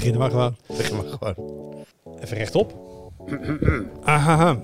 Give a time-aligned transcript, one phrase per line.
[0.00, 0.56] beginnen maar gewoon.
[0.76, 1.34] Begin maar gewoon.
[2.20, 2.74] Even rechtop.
[4.04, 4.54] Aha.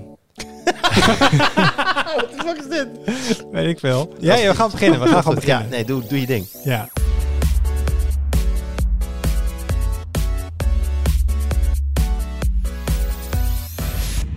[2.16, 2.88] Wat de fuck is dit?
[3.52, 4.14] Weet ik veel.
[4.18, 5.00] Ja, ja, we gaan beginnen.
[5.00, 5.68] We gaan gewoon Ja, beginnen.
[5.70, 6.46] nee, doe, doe je ding.
[6.64, 6.88] Ja.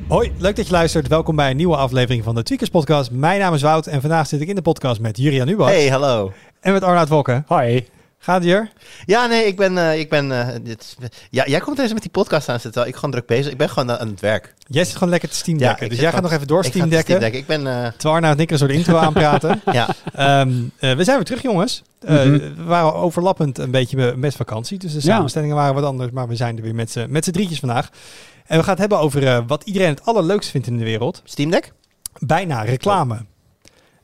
[0.08, 1.08] Hoi, leuk dat je luistert.
[1.08, 3.12] Welkom bij een nieuwe aflevering van de Tweakers Podcast.
[3.12, 5.88] Mijn naam is Wout en vandaag zit ik in de podcast met Jurian Ubach Hey,
[5.90, 6.32] hallo.
[6.60, 7.44] en met Arnoud Wokke.
[7.48, 7.88] Hoi.
[8.22, 8.72] Gaat het hier?
[9.06, 9.78] Ja, nee, ik ben...
[9.78, 10.96] eh, ik ben eh, dit,
[11.30, 13.52] ja, jij komt eens met die podcast aan zitten, ik gewoon druk bezig.
[13.52, 14.54] Ik ben gewoon aan het werk.
[14.68, 16.70] Jij zit gewoon lekker te Steam Ja, dus jij gaat nog even door Ik ga
[16.70, 17.22] Steam.
[17.34, 17.68] Ik ben...
[17.68, 19.62] eh, Terwijl Arnoud en ik een soort intro aanpraten.
[19.72, 21.82] ja, Ehm, eh, we zijn weer terug, jongens.
[22.00, 22.32] Eh, Mhm.
[22.56, 24.78] We waren overlappend een beetje met vakantie.
[24.80, 25.04] Dus de Ja.
[25.16, 26.12] samenstellingen waren wat anders.
[26.12, 26.92] Maar we zijn er weer met
[27.26, 27.90] z'n drietjes vandaag.
[28.46, 31.22] En we gaan het hebben over wat iedereen het allerleukste vindt in de wereld.
[31.24, 31.72] Steam Deck?
[32.20, 33.26] Bijna reclame.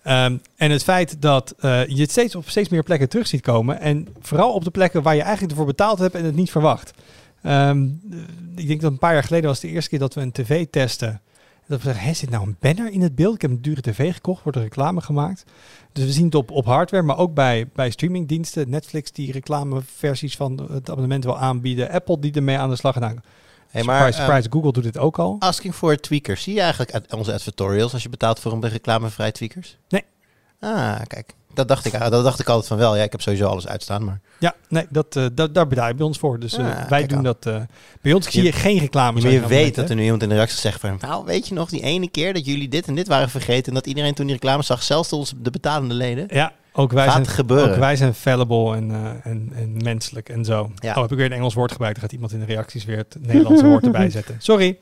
[0.05, 3.41] Ehm, en het feit dat eh, je het steeds op steeds meer plekken terug ziet
[3.41, 3.79] komen.
[3.79, 6.93] En vooral op de plekken waar je eigenlijk ervoor betaald hebt en het niet verwacht.
[7.41, 8.17] Ehm, eh,
[8.55, 10.65] ik denk dat een paar jaar geleden was de eerste keer dat we een tv
[10.69, 11.21] testen.
[11.67, 13.35] Dat we zeggen, zit nou een banner in het beeld?
[13.35, 15.45] Ik heb een dure tv gekocht, wordt er reclame gemaakt.
[15.91, 18.69] Dus we zien het op, op hardware, maar ook bij, bij streamingdiensten.
[18.69, 21.91] Netflix die reclameversies van het abonnement wil aanbieden.
[21.91, 23.17] Apple die ermee aan de slag gaat.
[23.75, 25.35] Hey, surprise, maar, surprise, Google doet dit ook al.
[25.39, 26.43] Asking for tweakers.
[26.43, 29.77] Zie je eigenlijk onze advertorials als je betaalt voor een reclamevrij tweakers?
[29.89, 30.03] Nee.
[30.59, 31.33] Ah, kijk.
[31.53, 32.95] Dat dacht ik, ah, dat dacht ik altijd van wel.
[32.95, 34.19] Ja, ik heb sowieso alles uitstaan, maar...
[34.39, 36.39] Ja, nee, dat, eh, dat, daar betaal je bij ons voor.
[36.39, 37.23] Dus eh, Ah, wij doen aan.
[37.23, 37.45] dat.
[37.45, 37.61] eh,
[38.01, 39.21] bij ons zie je, geen reclame.
[39.21, 40.97] Maar je weet dat er nu iemand in de reactie zegt van...
[41.01, 43.65] Nou, weet je nog die ene keer dat jullie dit en dit waren vergeten...
[43.67, 46.25] en dat iedereen toen die reclame zag, zelfs ons de betalende leden?
[46.29, 47.69] Ja, ook wij, Gaat zijn, gebeuren.
[47.73, 50.71] ook wij zijn fallible en, eh, en, en menselijk en zo.
[50.75, 50.93] Ja.
[50.93, 51.95] Oh, heb ik weer een Engels woord gebruikt.
[51.99, 54.35] Dan gaat iemand in de reacties weer het Nederlandse woord erbij zetten.
[54.39, 54.77] Sorry.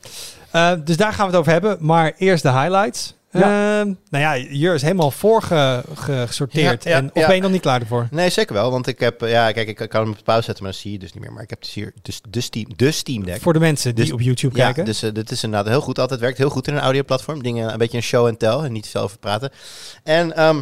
[0.51, 1.77] Eh, dus daar gaan we het over hebben.
[1.79, 3.15] Maar eerst de highlights.
[3.31, 3.41] Ja.
[3.79, 6.83] Ehm, nou ja, Jur is helemaal voorgesorteerd.
[6.83, 7.27] Ja, ja, en, of ja.
[7.27, 8.07] ben je nog niet klaar ervoor?
[8.11, 8.71] Nee, zeker wel.
[8.71, 9.21] Want ik heb...
[9.21, 11.23] eh, Ja, kijk, ik kan hem op pauze zetten, maar dat zie je dus niet
[11.23, 11.33] meer.
[11.33, 13.41] Maar ik heb dus hier dus de, Steam, de Steam Deck.
[13.41, 14.85] Voor de mensen die Dus- op YouTube Ja, kijken.
[14.85, 15.99] dus uh, dit is inderdaad heel goed.
[15.99, 17.43] Altijd werkt heel goed in een audioplatform.
[17.43, 19.51] Dingen een beetje een show and tell en niet veel over praten.
[20.03, 20.61] En ehm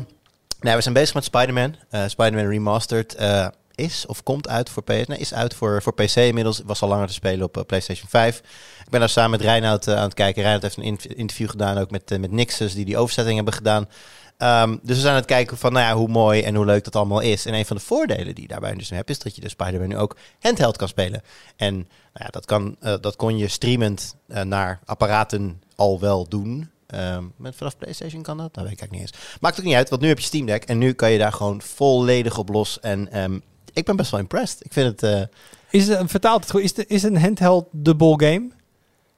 [0.62, 1.76] nou, we zijn bezig met Spider-Man.
[1.90, 5.06] Eh, Spider-Man Remastered eh, is of komt uit voor PS.
[5.08, 6.62] Is uit voor, voor PC inmiddels.
[6.66, 8.38] Was al langer te spelen op eh, PlayStation 5.
[8.84, 10.42] Ik ben daar samen met Reinoud aan het kijken.
[10.42, 13.90] Reinoud heeft een in- interview gedaan ook met, met Nixus, die die overzetting hebben gedaan.
[14.38, 16.84] Ehm, dus we zijn aan het kijken van nou ja, hoe mooi en hoe leuk
[16.84, 17.46] dat allemaal is.
[17.46, 19.88] En een van de voordelen die je daarbij dus hebt, is dat je de Spider-Man
[19.90, 21.22] nu ook handheld kan spelen.
[21.56, 26.70] En nou ja, dat, kan, dat kon je streamend naar apparaten al wel doen.
[26.92, 28.54] Ehm, met vanaf PlayStation kan dat?
[28.54, 29.14] Dat weet ik niet eens.
[29.40, 31.34] Maakt ook niet uit, want nu heb je Steam Deck en nu kan je daar
[31.34, 32.80] gewoon volledig op los.
[32.80, 33.40] En ehm,
[33.74, 34.66] ik ben best wel impressed.
[34.66, 35.22] Ik vind het, eh,
[35.70, 36.56] Is het, vertaald?
[36.56, 38.50] Is, de, is een handheld de ball game?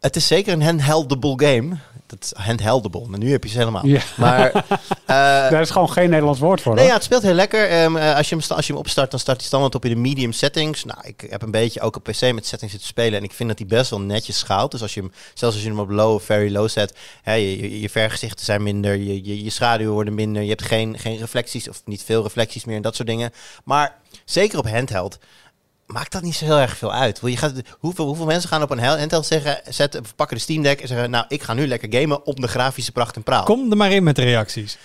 [0.03, 1.77] Het is zeker een handheldable game.
[2.05, 3.07] Dat is handheldable.
[3.13, 3.85] En nu heb je ze helemaal.
[3.85, 4.01] Ja.
[4.17, 4.63] Maar eh,
[5.07, 6.73] Daar is gewoon geen Nederlands woord voor.
[6.73, 6.89] Nee, hoor.
[6.89, 7.69] ja, het speelt heel lekker.
[7.69, 9.91] Ehm, eh, als, je hem als je hem opstart, dan start hij standaard op in
[9.91, 10.83] de medium settings.
[10.83, 13.19] Nou, ik heb een beetje ook op PC met settings zitten spelen.
[13.19, 14.71] En ik vind dat hij best wel netjes schaalt.
[14.71, 17.61] Dus als je hem, zelfs als je hem op low, very low zet, hè, je,
[17.61, 20.41] je, je vergezichten zijn minder, je, je, je schaduwen worden minder.
[20.41, 23.31] Je hebt geen, geen reflecties of niet veel reflecties meer en dat soort dingen.
[23.63, 25.19] Maar zeker op handheld
[25.93, 27.19] maakt dat niet zo heel erg veel uit.
[27.19, 30.61] Wil Je gaat, hoeveel, hoeveel mensen gaan op een handheld zeggen, zetten, pakken de Steam
[30.61, 33.43] Deck en zeggen, nou, ik ga nu lekker gamen op de grafische pracht en praal.
[33.43, 34.77] Kom er maar in met de reacties.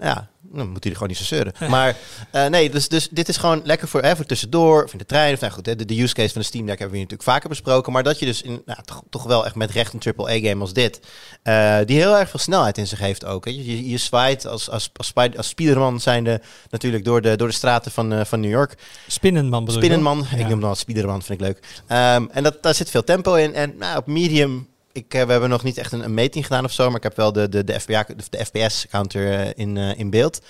[0.00, 1.52] Ja, dan moet hij er gewoon niet zo zeuren.
[1.74, 1.96] Maar
[2.30, 5.06] eh, nee, dus, dus dit is gewoon lekker voor, hè, voor tussendoor, of in de
[5.06, 5.34] trein.
[5.34, 7.06] Of, nou goed, hè, de, de use case van de Steam Deck hebben we hier
[7.10, 7.92] natuurlijk vaker besproken.
[7.92, 10.72] Maar dat je dus in, nou, toch, toch wel echt met recht een AAA-game als
[10.72, 11.00] dit,
[11.42, 13.44] eh, die heel erg veel snelheid in zich heeft ook.
[13.44, 13.50] Hè.
[13.50, 16.40] Je, je, je zwaait als, als, als, als Spiderman zijnde
[16.70, 18.74] natuurlijk door de, door de straten van, eh, van New York.
[19.06, 19.80] Spinnenman bedoel?
[19.80, 20.36] Spinnenman, Ja.
[20.36, 21.82] ik noem hem dan Spiderman, vind ik leuk.
[21.86, 23.54] Ehm, en dat, daar zit veel tempo in.
[23.54, 26.64] En nou, op medium, ik, eh, we hebben nog niet echt een, een meting gedaan
[26.64, 30.10] of zo, maar ik heb wel de, de, de, FBA, de, FPS-counter in, eh, in
[30.10, 30.40] beeld.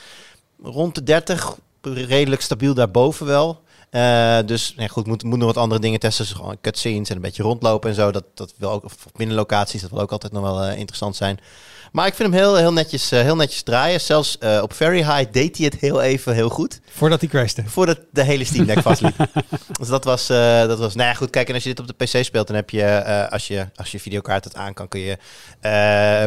[0.62, 3.62] Rond de 30, redelijk stabiel daarboven wel.
[3.94, 6.24] Eh, dus nee, goed, moet, moet nog wat andere dingen testen.
[6.24, 8.10] Dus gewoon cutscenes en een beetje rondlopen en zo.
[8.10, 11.38] Dat, dat wil ook, of binnenlocaties, dat wil ook altijd nog wel eh, interessant zijn.
[11.94, 14.00] Maar ik vind hem heel, heel, netjes, eh, heel netjes draaien.
[14.00, 16.80] Zelfs eh, op Very High deed hij het heel even heel goed.
[16.90, 17.62] Voordat hij crashte.
[17.66, 19.16] Voordat de hele Steam Deck vastliep.
[19.72, 21.86] dus dat was, eh, dat was, nou ja, goed, kijk, en als je dit op
[21.86, 25.00] de PC speelt, dan heb je, als je, als je videokaart het aan kan, kun
[25.00, 25.18] je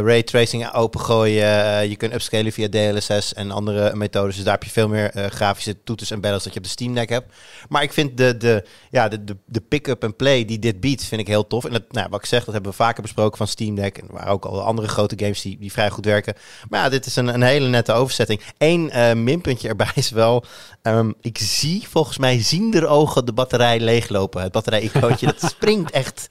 [0.04, 1.90] ray tracing opengooien.
[1.90, 4.36] Je kunt upscalen via DLSS en andere methodes.
[4.36, 6.94] Dus daar heb je veel meer grafische toeters en bells dat je op de Steam
[6.94, 7.34] Deck hebt.
[7.70, 11.04] Maar ik vind de, de, ja, de, de, de pick-up en play die dit biedt,
[11.04, 11.66] vind ik heel tof.
[11.66, 13.98] En dat, nou, wat ik zeg, dat hebben we vaker besproken van Steam Deck.
[13.98, 16.34] En waren ook al andere grote games die, die vrij goed werken.
[16.70, 18.42] Maar ja, dit is een, een hele nette overzetting.
[18.58, 20.46] Eén eh, minpuntje erbij is wel,
[20.82, 24.42] ehm, ik zie volgens mij ziender ogen de batterij leeglopen.
[24.42, 26.30] Het batterij-icoontje, dat springt echt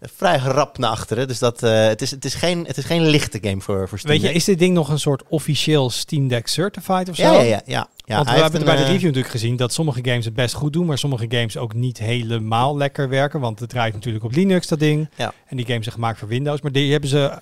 [0.00, 1.28] vrij rap naar achteren.
[1.28, 3.98] Dus dat, eh, het, is, het, is geen, het is geen lichte game voor, voor
[3.98, 7.22] Steam Weet je, is dit ding nog een soort officieel Steam Deck certified of zo?
[7.22, 7.88] ja, ja, ja, ja.
[8.04, 10.54] ja Want we hebben bij de eh, review natuurlijk gezien dat sommige games het best
[10.54, 13.40] goed doen, maar sommige games ook niet helemaal lekker werken.
[13.40, 15.08] Want het draait natuurlijk op Linux, dat ding.
[15.16, 15.32] Ja.
[15.46, 16.60] En die games zijn gemaakt voor Windows.
[16.60, 17.40] Maar die hebben ze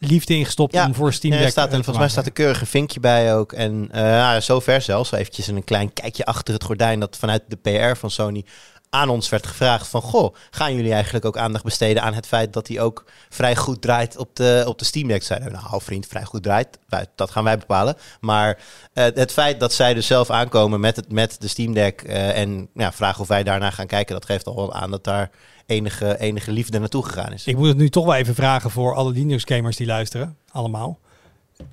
[0.00, 2.68] liefde ingestopt Ja, om voor Steam Ja, Deck staat, en volgens mij staat een keurig
[2.68, 3.52] vinkje bij ook.
[3.52, 5.12] En ja, zover zelfs.
[5.12, 7.00] Eventjes een klein kijkje achter het gordijn.
[7.00, 8.44] Dat vanuit de PR van Sony
[8.90, 10.02] aan ons werd gevraagd van...
[10.02, 13.82] Goh, gaan jullie eigenlijk ook aandacht besteden aan het feit dat hij ook vrij goed
[13.82, 15.22] draait op de, op de Steam Deck?
[15.22, 16.78] Zeiden nou vriend, vrij goed draait.
[17.14, 17.96] Dat gaan wij bepalen.
[18.20, 18.58] Maar
[18.92, 22.02] eh, het feit dat zij dus zelf aankomen met, het, met de Steam Deck...
[22.02, 24.14] eh, en ja, vragen of wij daarna gaan kijken...
[24.14, 25.30] dat geeft al wel aan dat daar
[25.66, 27.46] enige, enige liefde naartoe gegaan is.
[27.46, 30.98] Ik moet het nu toch wel even vragen voor alle Linux gamers die luisteren, allemaal.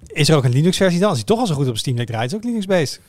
[0.08, 1.10] Is er ook een Linux versie dan?
[1.10, 3.00] Als hij toch al zo goed op Steam Deck draait, is ook Linux based.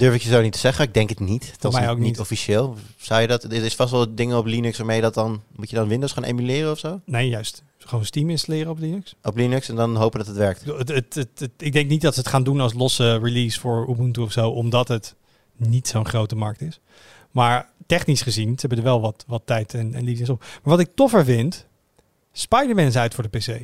[0.00, 0.84] Durf ik je zo niet te zeggen.
[0.84, 1.54] Ik denk het niet.
[1.58, 2.20] Dat mij is ook niet, niet.
[2.20, 2.76] officieel.
[2.96, 3.44] Zou je dat?
[3.44, 6.24] Er is vast wel dingen op Linux waarmee dat dan moet je dan Windows gaan
[6.24, 7.62] emuleren of zo Nee, juist.
[7.78, 9.14] Gewoon Steam installeren op Linux.
[9.22, 10.64] op Linux en dan hopen dat het werkt.
[10.64, 13.60] Het, het, het, het- ik denk niet dat ze het gaan doen als losse release
[13.60, 15.14] voor Ubuntu of zo, omdat het
[15.56, 16.80] niet zo'n grote markt is.
[17.30, 20.38] Maar technisch gezien, ze hebben er wel wat, wat tijd en, en op.
[20.40, 21.66] Maar wat ik toffer vind,
[22.32, 23.60] Spider-Man is uit voor de PC.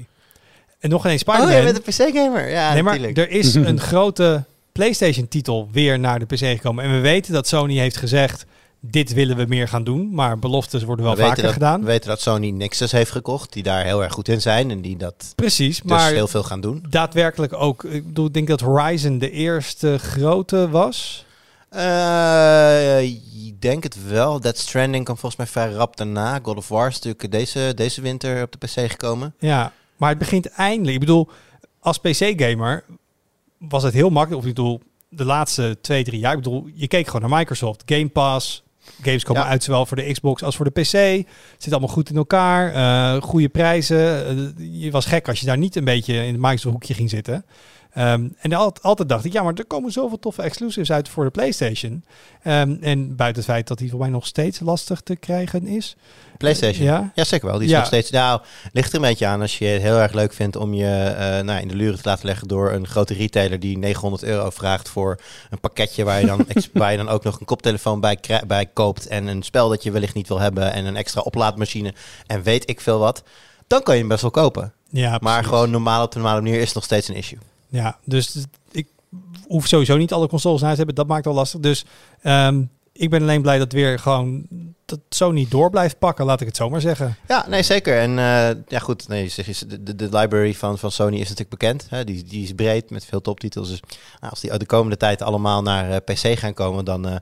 [0.78, 1.50] En nog geen Spider-Man.
[1.52, 2.48] Oh, je bent een PC-gamer.
[2.50, 3.18] Ja, nee, maar natuurlijk.
[3.18, 4.44] er is een grote
[4.76, 6.84] PlayStation-titel weer naar de PC gekomen.
[6.84, 8.46] En we weten dat Sony heeft gezegd,
[8.80, 10.14] dit willen we meer gaan doen.
[10.14, 11.80] Maar beloftes worden wel we vaker dat, gedaan.
[11.80, 14.80] We weten dat Sony Nexus heeft gekocht, die daar heel erg goed in zijn en
[14.80, 16.84] die dat Precies, dus maar heel veel gaan doen.
[16.88, 17.84] daadwerkelijk ook.
[17.84, 21.24] Ik bedoel, ik denk dat Horizon de eerste grote was.
[21.68, 23.02] Eh,
[23.46, 24.40] ik denk het wel.
[24.40, 26.38] Dead Stranding kwam volgens mij vrij rap daarna.
[26.42, 29.34] God of War is natuurlijk deze, deze winter op de PC gekomen.
[29.38, 30.94] Ja, maar het begint eindelijk.
[30.94, 31.28] Ik bedoel,
[31.80, 32.84] als PC-gamer
[33.58, 34.42] was het heel makkelijk.
[34.42, 36.32] Of ik bedoel, de laatste twee, drie jaar.
[36.32, 37.82] Ik bedoel, je keek gewoon naar Microsoft.
[37.86, 38.64] Game Pass.
[39.02, 39.48] Games komen Ja.
[39.48, 40.92] uit zowel voor de Xbox als voor de PC.
[40.92, 42.72] Het zit allemaal goed in elkaar.
[42.74, 44.26] eh goede prijzen.
[44.26, 47.10] Eh, je was gek als je daar niet een beetje in het Microsoft hoekje ging
[47.10, 47.44] zitten.
[47.96, 51.24] Ehm, en al- altijd dacht ik, ja, maar er komen zoveel toffe exclusives uit voor
[51.24, 52.04] de PlayStation.
[52.42, 55.96] Ehm, en buiten het feit dat die voor mij nog steeds lastig te krijgen is.
[56.38, 56.84] PlayStation.
[56.86, 57.10] Ja.
[57.14, 57.56] Ja, zeker wel.
[57.56, 57.78] Die is Ja.
[57.78, 58.10] nog steeds.
[58.10, 58.40] Nou,
[58.72, 61.44] ligt er een beetje aan als je het heel erg leuk vindt om je eh,
[61.44, 64.88] nou, in de luren te laten leggen door een grote retailer die 900 euro vraagt
[64.88, 65.20] voor
[65.50, 69.06] een pakketje waar je dan, waar je dan ook nog een koptelefoon bij, bij koopt
[69.06, 71.94] en een spel dat je wellicht niet wil hebben en een extra oplaadmachine
[72.26, 73.22] en weet ik veel wat.
[73.66, 74.72] Dan kan je hem best wel kopen.
[74.90, 77.38] Ja, Maar gewoon normaal op de normale manier is het nog steeds een issue.
[77.68, 78.88] Ja, dus ik
[79.48, 80.94] hoef sowieso niet alle consoles huis te hebben.
[80.94, 81.60] Dat maakt al lastig.
[81.60, 81.84] Dus
[82.22, 84.46] ehm, ik ben alleen blij dat weer gewoon
[84.84, 87.16] dat Sony door blijft pakken, laat ik het zo maar zeggen.
[87.28, 87.98] Ja, nee, zeker.
[87.98, 89.32] En eh, ja, goed, nee,
[89.66, 91.86] de, de, de library van, van Sony is natuurlijk bekend.
[91.90, 92.04] Hè?
[92.04, 93.68] Die, die is breed met veel toptitels.
[93.68, 93.80] Dus
[94.20, 97.16] nou, als die de komende tijd allemaal naar eh, PC gaan komen, dan eh,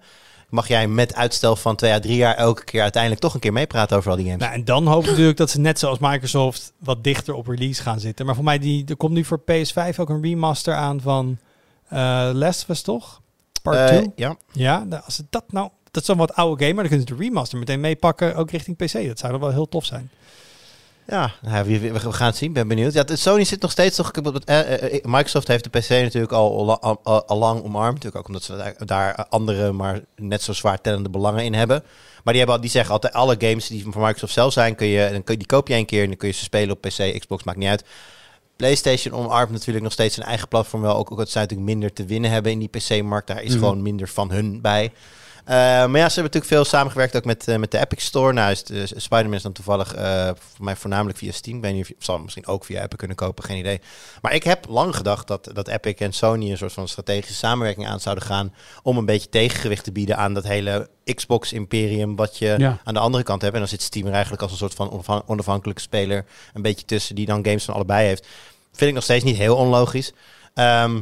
[0.54, 3.52] mag jij met uitstel van twee à drie jaar elke keer uiteindelijk toch een keer
[3.52, 4.40] meepraten over al die games.
[4.40, 7.82] Nou, en dan hoop ik natuurlijk dat ze net zoals Microsoft wat dichter op release
[7.82, 8.26] gaan zitten.
[8.26, 11.38] Maar voor mij, die, er komt nu voor PS5 ook een remaster aan van
[11.88, 13.20] eh Last of Us, toch?
[13.62, 14.12] Part Eh, 2.
[14.16, 15.68] ja, Ja, nou, als dat nou...
[15.90, 18.76] Dat is wat oude game, maar dan kunnen ze de remaster meteen meepakken, ook richting
[18.76, 19.06] PC.
[19.06, 20.10] Dat zou dan wel heel tof zijn.
[21.06, 22.52] Ja nou, we, gaan het zien.
[22.52, 22.92] Ben benieuwd.
[22.92, 24.10] Ja, Sony zit nog steeds toch.
[24.10, 27.94] eh, eh, eh, Microsoft heeft de PC natuurlijk al, al, al, lang omarmd.
[27.94, 31.82] Natuurlijk ook omdat ze daar, andere, maar net zo zwaar tellende belangen in hebben.
[32.24, 35.08] Maar die, hebben, die zeggen altijd: alle games die van Microsoft zelf zijn, kun je,
[35.10, 36.80] dan kun je, die koop je een keer en dan kun je ze spelen op
[36.80, 37.84] PC, Xbox, maakt niet uit.
[38.56, 40.96] PlayStation omarmt natuurlijk nog steeds zijn eigen platform wel.
[40.96, 43.26] Ook, ook dat zij natuurlijk minder te winnen hebben in die PC-markt.
[43.26, 43.58] Daar is Mhm.
[43.58, 44.92] gewoon minder van hun bij.
[45.44, 48.32] Eh, maar ja, ze hebben natuurlijk veel samengewerkt ook met, eh, met de Epic Store.
[48.32, 50.24] Nou, is de, Spider-Man is dan toevallig eh,
[50.54, 51.56] voor mij voornamelijk via Steam.
[51.56, 53.80] Ik weet niet of je zal misschien ook via Epic kunnen kopen, geen idee.
[54.22, 57.86] Maar ik heb lang gedacht dat, dat Epic en Sony een soort van strategische samenwerking
[57.88, 58.54] aan zouden gaan.
[58.82, 62.16] om een beetje tegengewicht te bieden aan dat hele Xbox-imperium.
[62.16, 62.78] wat je Ja.
[62.84, 63.52] aan de andere kant hebt.
[63.54, 66.24] En dan zit Steam er eigenlijk als een soort van onafhan- onafhankelijke speler.
[66.54, 68.26] een beetje tussen die dan games van allebei heeft.
[68.72, 70.12] Vind ik nog steeds niet heel onlogisch.
[70.54, 71.00] Ehm,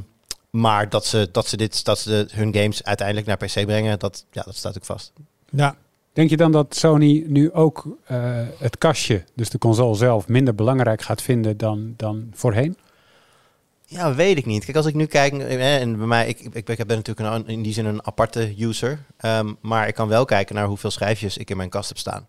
[0.52, 3.98] maar dat ze, dat ze, dit, dat ze de- hun games uiteindelijk naar PC brengen,
[3.98, 5.12] dat, ja, dat staat ook vast.
[5.50, 5.76] Ja,
[6.12, 10.54] Denk je dan dat Sony nu ook eh, het kastje, dus de console zelf, minder
[10.54, 12.76] belangrijk gaat vinden dan, dan voorheen?
[13.86, 14.64] Ja, weet ik niet.
[14.64, 17.62] Kijk, als ik nu kijk, eh, en bij mij, ik, ik, daar natuurlijk een, in
[17.62, 19.04] die zin een aparte user.
[19.16, 22.26] Ehm, maar ik kan wel kijken naar hoeveel schijfjes ik in mijn kast heb staan.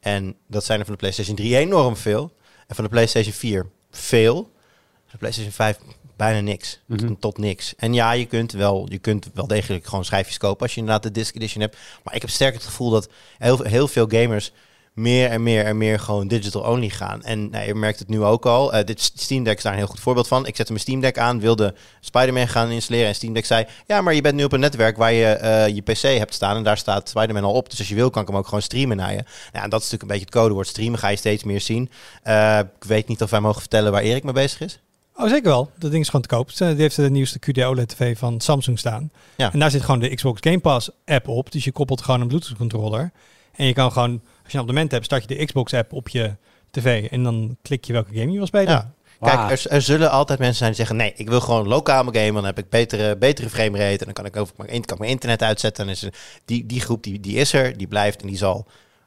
[0.00, 2.32] En dat zijn er van de PlayStation 3 enorm veel.
[2.66, 4.34] En van de PlayStation 4 veel.
[4.34, 5.78] Van de PlayStation 5
[6.16, 6.80] bijna niks.
[6.86, 7.14] Mhm.
[7.18, 7.74] Tot niks.
[7.76, 11.02] En ja, je kunt, wel, je kunt wel degelijk gewoon schijfjes kopen als je inderdaad
[11.02, 11.76] de disc edition hebt.
[12.02, 14.52] Maar ik heb sterk het gevoel dat heel, heel veel gamers
[14.94, 17.22] meer en meer en meer gewoon digital only gaan.
[17.22, 18.72] En nou, je merkt het nu ook al.
[18.72, 20.46] Eh, dit Steam Deck is daar een heel goed voorbeeld van.
[20.46, 23.08] Ik zette mijn Steam Deck aan, wilde Spider-Man gaan installeren.
[23.08, 25.74] En Steam Deck zei, ja, maar je bent nu op een netwerk waar je eh,
[25.74, 26.56] je PC hebt staan.
[26.56, 27.70] En daar staat Spider-Man al op.
[27.70, 29.22] Dus als je wil, kan ik hem ook gewoon streamen naar je.
[29.52, 30.68] Nou, en dat is natuurlijk een beetje het codewoord.
[30.68, 31.90] Streamen ga je steeds meer zien.
[32.22, 34.78] Eh, ik weet niet of wij mogen vertellen waar Erik mee bezig is.
[35.16, 35.70] Oh, zeker wel.
[35.78, 36.56] Dat ding is gewoon te koop.
[36.56, 39.10] Die heeft de nieuwste QD OLED TV van Samsung staan.
[39.36, 39.52] Ja.
[39.52, 41.52] En daar zit gewoon de Xbox Game Pass app op.
[41.52, 43.12] Dus je koppelt gewoon een Bluetooth controller.
[43.56, 46.08] En je kan gewoon, als je een abonnement hebt, start je de Xbox app op
[46.08, 46.34] je
[46.70, 47.08] tv.
[47.10, 48.68] En dan klik je welke game je wil spelen.
[48.68, 48.92] Ja.
[49.20, 52.16] Kijk, er, er zullen altijd mensen zijn die zeggen: nee, ik wil gewoon lokaal mijn
[52.16, 54.94] game, dan heb ik betere, betere framerate en dan kan ik over mijn, in- kan
[54.94, 55.84] ik mijn internet uitzetten.
[55.84, 56.08] En is
[56.44, 58.66] die, die groep die, die is er, die blijft en die zal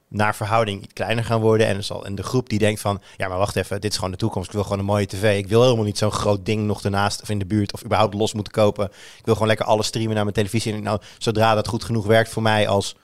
[0.09, 1.67] naar verhouding kleiner gaan worden.
[1.67, 4.11] En, zal, en de groep die denkt van, ja, maar wacht even, dit is gewoon
[4.11, 4.47] de toekomst.
[4.47, 5.37] Ik wil gewoon een mooie tv.
[5.37, 8.13] Ik wil helemaal niet zo'n groot ding nog ernaast of in de buurt of überhaupt
[8.13, 8.85] los moeten kopen.
[9.17, 10.73] Ik wil gewoon lekker alles streamen naar mijn televisie.
[10.73, 12.95] En nou, zodra dat goed genoeg werkt voor mij als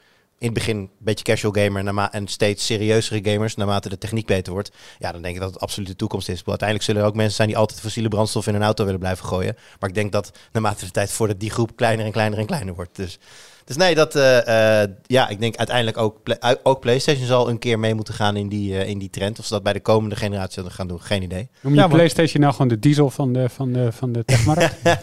[0.44, 4.54] in het begin een beetje casual gamer en steeds serieuzere gamers naarmate de techniek beter
[4.54, 4.72] wordt.
[5.00, 6.44] Ja, dan denk ik dat het absoluut de toekomst is.
[6.46, 9.26] Uiteindelijk zullen er ook mensen zijn die altijd fossiele brandstof in een auto willen blijven
[9.26, 9.58] gooien.
[9.80, 12.76] Maar ik denk dat naarmate de tijd voordat die groep kleiner en kleiner en kleiner
[12.76, 12.96] wordt.
[12.96, 13.20] Dus,
[13.66, 17.60] dus nee, dat, eh, eh, ja, ik denk uiteindelijk ook, u- ook PlayStation zal een
[17.60, 19.40] keer mee moeten gaan in die, eh, in die trend.
[19.40, 21.50] Of ze dat bij de komende generatie zullen gaan doen, geen idee.
[21.62, 24.76] Noem je Ja, PlayStation nou gewoon de diesel van de, van de, van de techmarkt?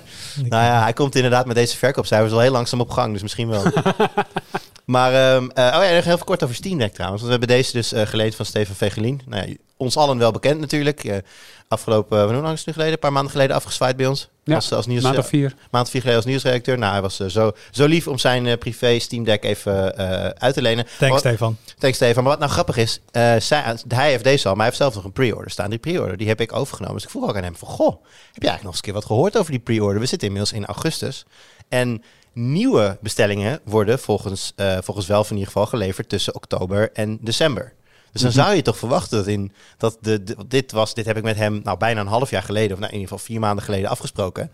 [0.49, 3.49] Nou ja, hij komt inderdaad met deze verkoopcijfers al heel langzaam op gang, dus misschien
[3.49, 3.62] wel.
[4.90, 7.23] maar, ehm, eh, oh ja, nog heel kort over Steam Deck trouwens.
[7.23, 9.20] Want we hebben deze dus eh, geleend van Steven Vegelin.
[9.26, 11.04] Nou ja, ons allen wel bekend natuurlijk.
[11.04, 11.16] Eh,
[11.68, 12.92] afgelopen, uh, hoe lang is het nu geleden?
[12.92, 14.28] Een paar maanden geleden afgezwaaid bij ons.
[14.44, 15.54] Ja, als, als nieuws, Maand of vier.
[15.70, 16.78] maand of vier geleden als nieuwsredacteur.
[16.78, 19.97] Nou, hij was zo, zo lief om zijn privé Steam Deck even
[20.38, 20.85] uit te lenen.
[20.85, 21.56] Thanks, Wat- Stefan.
[21.78, 22.23] Thanks Stefan.
[22.23, 23.00] Maar wat nou grappig is,
[23.47, 25.70] zij, hij heeft deze al, maar hij heeft zelf nog een pre-order staan.
[25.70, 26.97] Die pre-order, die heb ik overgenomen.
[26.97, 27.90] Dus ik vroeg ook aan hem van, goh,
[28.32, 30.00] heb je eigenlijk nog eens een keer wat gehoord over die pre-order?
[30.00, 31.25] We zitten inmiddels in augustus.
[31.68, 32.02] En
[32.33, 37.73] nieuwe bestellingen worden volgens, eh volgens wel in ieder geval geleverd tussen oktober en december.
[38.13, 38.41] Dus dan Mhm.
[38.41, 41.37] zou je toch verwachten dat, in, dat de, de- dit was, dit heb ik met
[41.37, 43.91] hem nou bijna een half jaar geleden, of nou in ieder geval vier maanden geleden
[43.91, 44.51] afgesproken.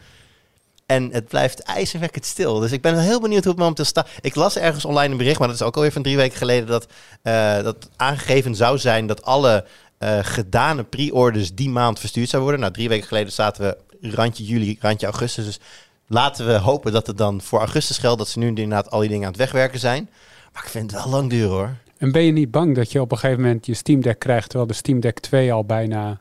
[0.87, 2.59] En het blijft ijzerwekkend stil.
[2.59, 4.09] Dus ik ben heel benieuwd hoe het momenteel staat.
[4.21, 6.67] Ik las ergens online een bericht, maar dat is ook alweer van drie weken geleden,
[6.67, 6.87] dat,
[7.23, 9.65] eh, dat aangegeven zou zijn dat alle
[9.99, 12.61] eh, gedane pre-orders die maand verstuurd zou worden.
[12.61, 13.77] Nou, drie weken geleden zaten we
[14.11, 15.45] randje juli, randje augustus.
[15.45, 15.59] Dus
[16.07, 19.09] laten we hopen dat het dan voor augustus geldt, dat ze nu inderdaad al die
[19.09, 20.09] dingen aan het wegwerken zijn.
[20.53, 21.75] Maar ik vind het wel lang duren hoor.
[21.99, 24.45] En ben je niet bang dat je op een gegeven moment je Steam Deck krijgt,
[24.49, 26.21] terwijl de Steam Deck 2 al bijna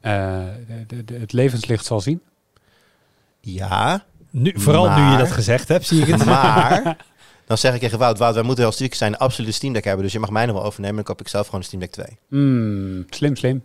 [0.00, 0.38] eh,
[0.86, 2.20] de, de- het levenslicht zal zien?
[3.40, 6.24] Ja, Nu, vooral nu je dat gezegd hebt, zie ik het.
[6.34, 6.96] maar
[7.46, 9.84] dan zeg ik tegen Wout, Wout, wij moeten wel stuk zijn, absoluut een Steam Deck
[9.84, 10.02] hebben.
[10.04, 11.90] Dus je mag mij nog wel overnemen, dan koop ik zelf gewoon een Steam Deck
[11.92, 12.06] 2.
[12.28, 13.64] Hmm, slim, slim.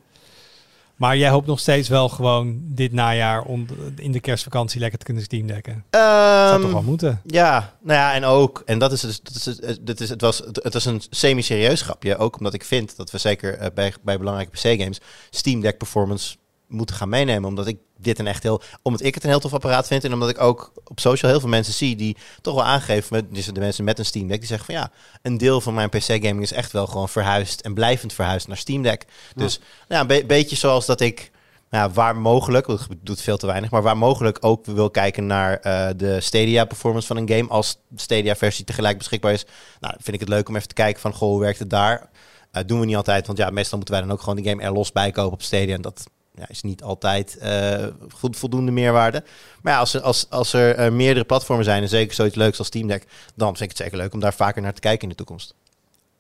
[1.02, 3.66] Maar jij hoopt nog steeds wel gewoon dit najaar om
[3.96, 5.84] in de kerstvakantie lekker te kunnen Steam decken.
[5.90, 7.22] Ehm, Zou toch wel moeten?
[7.26, 10.22] Ja, nou ja, en ook, en dat is, dus, dat is, het- dit is, het,
[10.22, 12.18] was, het, het was een semi-serieus grapje.
[12.18, 16.36] Ook omdat ik vind dat we zeker eh, bij, bij belangrijke PC-games Steam Deck performance
[16.72, 17.50] moeten gaan meenemen.
[17.50, 20.04] Omdat ik dit een echt heel, omdat ik het een heel tof apparaat vind.
[20.04, 23.36] En omdat ik ook op social heel veel mensen zie die toch wel aangeven, met,
[23.36, 25.90] dus de mensen met een Steam Deck, die zeggen van ja, een deel van mijn
[25.90, 29.06] PC-gaming is echt wel gewoon verhuisd en blijvend verhuisd naar Steam Deck.
[29.36, 31.32] Dus nou ja, een be- beetje zoals dat ik
[31.70, 34.90] nou, ja, waar mogelijk, want het doet veel te weinig, maar waar mogelijk ook wil
[34.90, 39.34] kijken naar eh, de Stadia performance van een game als de Stadia versie tegelijk beschikbaar
[39.34, 39.46] is.
[39.80, 42.10] Nou, vind ik het leuk om even te kijken van, goh, hoe werkt het daar?
[42.52, 44.62] Eh, doen we niet altijd, want ja, meestal moeten wij dan ook gewoon de game
[44.64, 46.04] er los bij kopen op Stadia en dat
[46.42, 49.24] ja, is niet altijd eh, goed, voldoende meerwaarde.
[49.62, 52.58] Maar ja, als er, als, als er eh, meerdere platformen zijn en zeker zoiets leuks
[52.58, 55.04] als Steam Deck, dan vind ik het zeker leuk om daar vaker naar te kijken
[55.04, 55.54] in de toekomst.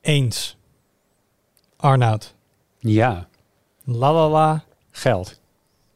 [0.02, 0.58] Eens.
[1.78, 2.34] Arnoud.
[2.80, 3.28] Ja,
[3.86, 4.64] La la la.
[4.92, 5.40] geld.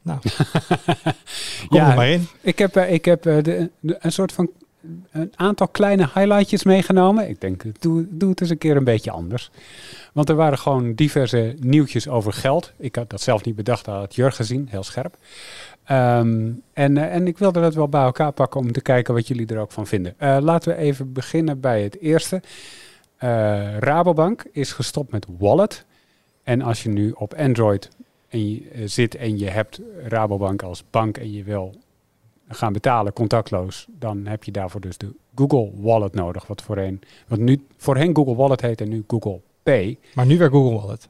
[0.01, 0.19] Nou,
[1.67, 2.27] kom Ja, er maar in.
[2.41, 4.49] Ik heb, eh, ik heb eh, de, de- een soort van
[5.11, 7.29] een aantal kleine highlightjes meegenomen.
[7.29, 9.51] Ik denk, doe, doe het eens een keer een beetje anders.
[10.13, 12.71] Want er waren gewoon diverse nieuwtjes over geld.
[12.77, 15.17] Ik had dat zelf niet bedacht, dat had Jurgen gezien, heel scherp.
[15.83, 19.27] Ehm, en, eh, en ik wilde dat wel bij elkaar pakken om te kijken wat
[19.27, 20.13] jullie er ook van vinden.
[20.17, 22.41] Eh, laten we even beginnen bij het eerste.
[23.17, 25.85] Eh, Rabobank is gestopt met Wallet.
[26.43, 27.89] En als je nu op Android
[28.85, 31.75] zit en je hebt Rabobank als bank en je wil
[32.47, 36.47] gaan betalen contactloos, dan heb je daarvoor dus de Google Wallet nodig.
[36.47, 39.97] Wat voorheen, wat nu voorheen Google Wallet heet en nu Google Pay.
[40.13, 41.09] Maar nu weer Google Wallet.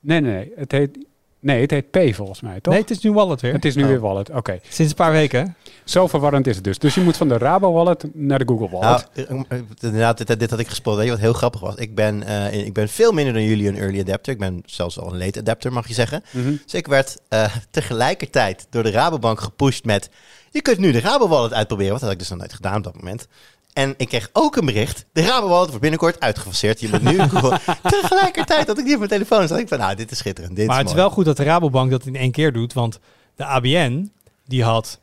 [0.00, 0.52] Nee, nee, nee.
[0.56, 0.98] Het heet,
[1.44, 2.72] nee, het heet Pay volgens mij, toch?
[2.72, 3.52] Nee, het is nu Wallet weer.
[3.52, 3.88] het is nu Oh.
[3.88, 4.30] weer Wallet.
[4.30, 5.56] Oké, Sinds een paar weken.
[5.84, 6.78] zo verwarrend is het dus.
[6.78, 9.08] Dus je moet van de Rabo Wallet naar de Google Wallet.
[9.28, 10.96] Nou, eh, eh, inderdaad, dit, dit had ik gespoord.
[10.96, 11.74] Weet je wat heel grappig was?
[11.74, 14.32] Ik ben, eh, ik ben veel minder dan jullie een early adapter.
[14.32, 16.22] Ik ben zelfs al een late adapter, mag je zeggen.
[16.30, 16.54] Mhm.
[16.64, 20.10] Dus ik werd eh, tegelijkertijd door de Rabobank gepusht met...
[20.50, 21.92] Je kunt nu de Rabo Wallet uitproberen.
[21.92, 23.26] Wat had ik dus nog nooit gedaan op dat moment.
[23.74, 25.04] En ik kreeg ook een bericht.
[25.12, 26.80] De Rabo Wallet wordt binnenkort uitgefaseerd.
[26.80, 27.16] Je moet nu.
[28.00, 29.58] Tegelijkertijd dat ik die op mijn telefoon zat.
[29.58, 30.56] Ik van, nou, dit is schitterend.
[30.56, 32.72] Dit maar is het is wel goed dat de Rabobank dat in één keer doet.
[32.72, 32.98] Want
[33.36, 34.12] de ABN,
[34.46, 35.00] die had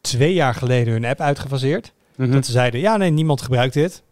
[0.00, 1.92] twee jaar geleden hun app uitgefaseerd.
[2.16, 2.30] Mhm.
[2.30, 4.02] Dat ze zeiden, ja nee, niemand gebruikt dit.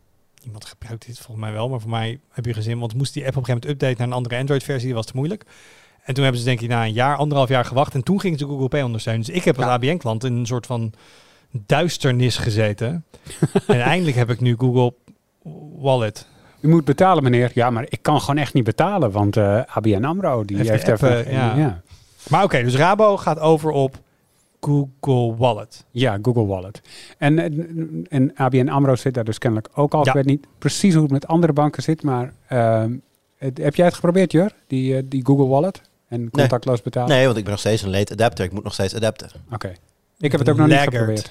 [0.42, 2.78] Niemand gebruikt dit volgens mij wel, maar voor mij heb je gezin.
[2.78, 5.06] Want moest die app op een gegeven moment updaten naar een andere Android-versie, dat was
[5.06, 5.44] te moeilijk.
[6.02, 7.94] En toen hebben ze denk ik na een jaar, anderhalf jaar gewacht.
[7.94, 9.24] En toen gingen ze Google Pay ondersteunen.
[9.24, 9.72] Dus ik heb als Ja.
[9.72, 10.92] ABN-klant in een soort van
[11.50, 13.04] duisternis gezeten.
[13.66, 14.94] en eindelijk heb ik nu Google
[15.78, 16.26] Wallet.
[16.60, 17.50] U moet betalen, meneer.
[17.54, 20.88] Ja, maar ik kan gewoon echt niet betalen, want eh, ABN AMRO die Heeft heeft,
[20.88, 21.26] even...
[21.26, 21.56] eh, ja.
[21.56, 21.80] ja.
[22.28, 23.98] Maar oké, dus Rabo gaat over op
[24.60, 25.84] Google Wallet.
[25.90, 26.80] Ja, Google Wallet.
[27.18, 30.00] En, en, en ABN AMRO zit daar dus kennelijk ook al.
[30.04, 30.08] Ja.
[30.08, 32.96] Ik weet niet precies hoe het met andere banken zit, maar ehm,
[33.36, 34.52] het- heb jij het geprobeerd, Jur?
[34.66, 37.08] Die, eh, die Google Wallet en contactloos betalen?
[37.08, 38.44] Nee, want ik ben nog steeds een late adapter.
[38.44, 39.28] Ik moet nog steeds adapten.
[39.52, 39.72] Oké.
[40.18, 41.30] Ik heb het ook nog niet geprobeerd.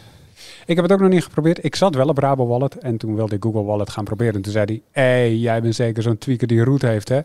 [0.66, 1.64] Ik heb het ook nog niet geprobeerd.
[1.64, 4.34] Ik zat wel op Rabo Wallet en toen wilde ik Google Wallet gaan proberen.
[4.34, 7.20] En toen zei hij, hé, hey, jij bent zeker zo'n tweaker die route heeft, hè?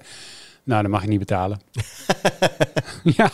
[0.63, 1.61] Nou, dan mag je niet betalen.
[3.17, 3.31] ja,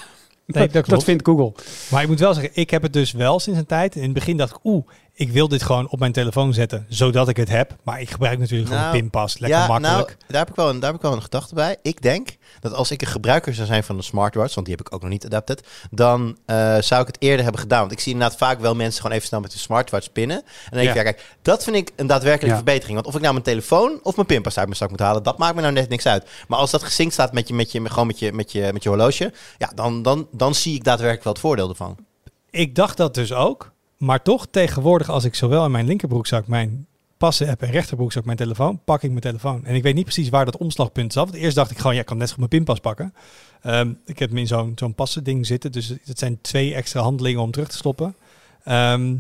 [0.47, 1.53] Nee, dat, dat vindt Google.
[1.91, 3.97] Maar ik moet wel zeggen, ik heb het dus wel sinds een tijd.
[3.97, 4.87] In het begin dacht ik, oeh,
[5.19, 7.77] ik wil dit gewoon op mijn telefoon zetten, zodat ik het heb.
[7.83, 10.07] Maar ik gebruik natuurlijk gewoon Nou, een pinpas, lekker ja, makkelijk.
[10.07, 11.77] nou, daar heb, ik wel een, daar heb ik wel een gedachte bij.
[11.83, 12.29] Ik denk
[12.61, 15.01] dat als ik een gebruiker zou zijn van een smartwatch, want die heb ik ook
[15.01, 17.81] nog niet adapted, dan eh, zou ik het eerder hebben gedaan.
[17.81, 20.37] Want ik zie inderdaad vaak wel mensen gewoon even snel met hun smartwatch pinnen.
[20.37, 21.03] En dan denk ik, Ja.
[21.03, 22.63] ja, kijk, dat vind ik een daadwerkelijke Ja.
[22.63, 22.95] verbetering.
[22.95, 25.39] Want of ik nou mijn telefoon of mijn pinpas uit mijn zak moet halen, dat
[25.39, 26.29] maakt me nou net niks uit.
[26.49, 28.71] Maar als dat gesynct staat met je, met je, met, gewoon met je, met je,
[28.73, 31.97] met je horloge, ja, dan, dan, dan zie ik daadwerkelijk wel het voordeel ervan.
[32.51, 33.75] Ik dacht dat dus ook.
[33.97, 36.87] Maar toch tegenwoordig, als ik zowel in mijn linkerbroekzak mijn
[37.17, 39.65] passen heb en rechterbroekzak mijn telefoon, pak ik mijn telefoon.
[39.65, 41.31] En ik weet niet precies waar dat omslagpunt zat.
[41.31, 43.15] Want eerst dacht ik gewoon, ja, ik kan net zo goed mijn pinpas pakken.
[43.63, 45.73] Ehm, ik heb hem in zo'n zo'n passen ding zitten.
[45.73, 48.15] Dus het zijn twee extra handelingen om terug te stoppen.
[48.65, 49.11] Ehm,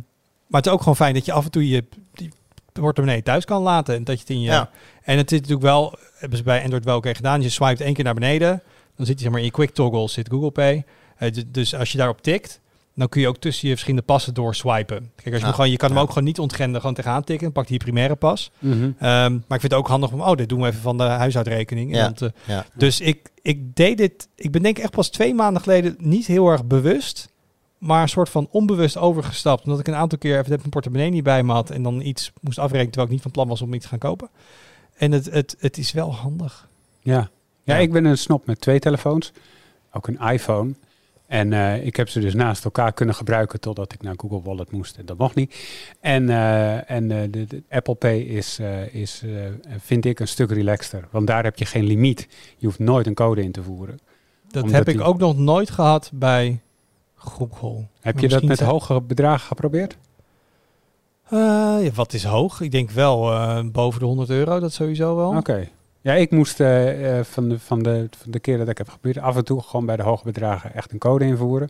[0.46, 2.32] maar het is ook gewoon fijn dat je af en toe je die
[2.72, 3.94] portemonnee thuis kan laten.
[3.94, 4.50] En dat je het in je...
[4.50, 4.70] Ja.
[5.02, 7.42] En het is natuurlijk wel, hebben ze bij Android wel oké gedaan.
[7.42, 8.62] Je swipet één keer naar beneden.
[8.96, 10.84] Dan zit je zeg maar in je quick toggle zit Google Pay.
[11.16, 12.60] Eh, dus als je daarop tikt,
[12.96, 15.10] dan kun je ook tussen je verschillende passen door swipen.
[15.16, 16.02] Kijk, als je, gewoon, je kan hem Ja.
[16.02, 17.44] ook gewoon niet ontgrenden, gewoon tegenaan tikken.
[17.44, 18.50] Dan pak je je primaire pas.
[18.58, 18.74] Mhm.
[18.98, 21.02] Ehm, maar ik vind het ook handig om, oh, dit doen we even van de
[21.02, 21.90] huishoudrekening.
[21.92, 22.02] En Ja.
[22.04, 22.66] want, eh, Ja.
[22.74, 26.26] dus ik, ik deed dit, ik ben denk ik echt pas twee maanden geleden niet
[26.26, 27.28] heel erg bewust,
[27.78, 29.64] maar een soort van onbewust overgestapt.
[29.64, 32.32] Omdat ik een aantal keer even mijn portemonnee niet bij me had en dan iets
[32.40, 34.28] moest afrekenen terwijl ik niet van plan was om iets te gaan kopen.
[34.96, 36.68] En het, het, het is wel handig.
[37.00, 37.12] Ja.
[37.12, 37.80] Ja, Ja.
[37.80, 39.32] ik ben een snop met twee telefoons.
[39.92, 40.74] Ook een iPhone.
[41.26, 44.70] En eh, ik heb ze dus naast elkaar kunnen gebruiken totdat ik naar Google Wallet
[44.70, 44.96] moest.
[44.96, 45.56] En dat mocht niet.
[46.00, 48.60] En, eh, en eh, de, de Apple Pay is,
[48.90, 49.22] is
[49.78, 51.08] vind ik, een stuk relaxter.
[51.10, 52.28] Want daar heb je geen limiet.
[52.56, 53.98] Je hoeft nooit een code in te voeren.
[54.50, 56.60] Dat heb ik ook nog nooit gehad bij
[57.14, 57.86] Google.
[58.00, 59.96] Heb Maar je dat met zijn- hogere bedragen geprobeerd?
[61.30, 62.60] Ja, wat is hoog?
[62.60, 63.20] Ik denk wel
[63.70, 65.36] boven de 100 euro, dat sowieso wel.
[65.36, 65.68] Oké.
[66.06, 68.88] Ja, ik moest eh, eh, van, de, van, de, van de keer dat ik heb
[68.88, 71.68] geprobeerd, af en toe gewoon bij de hoge bedragen echt een code invoeren.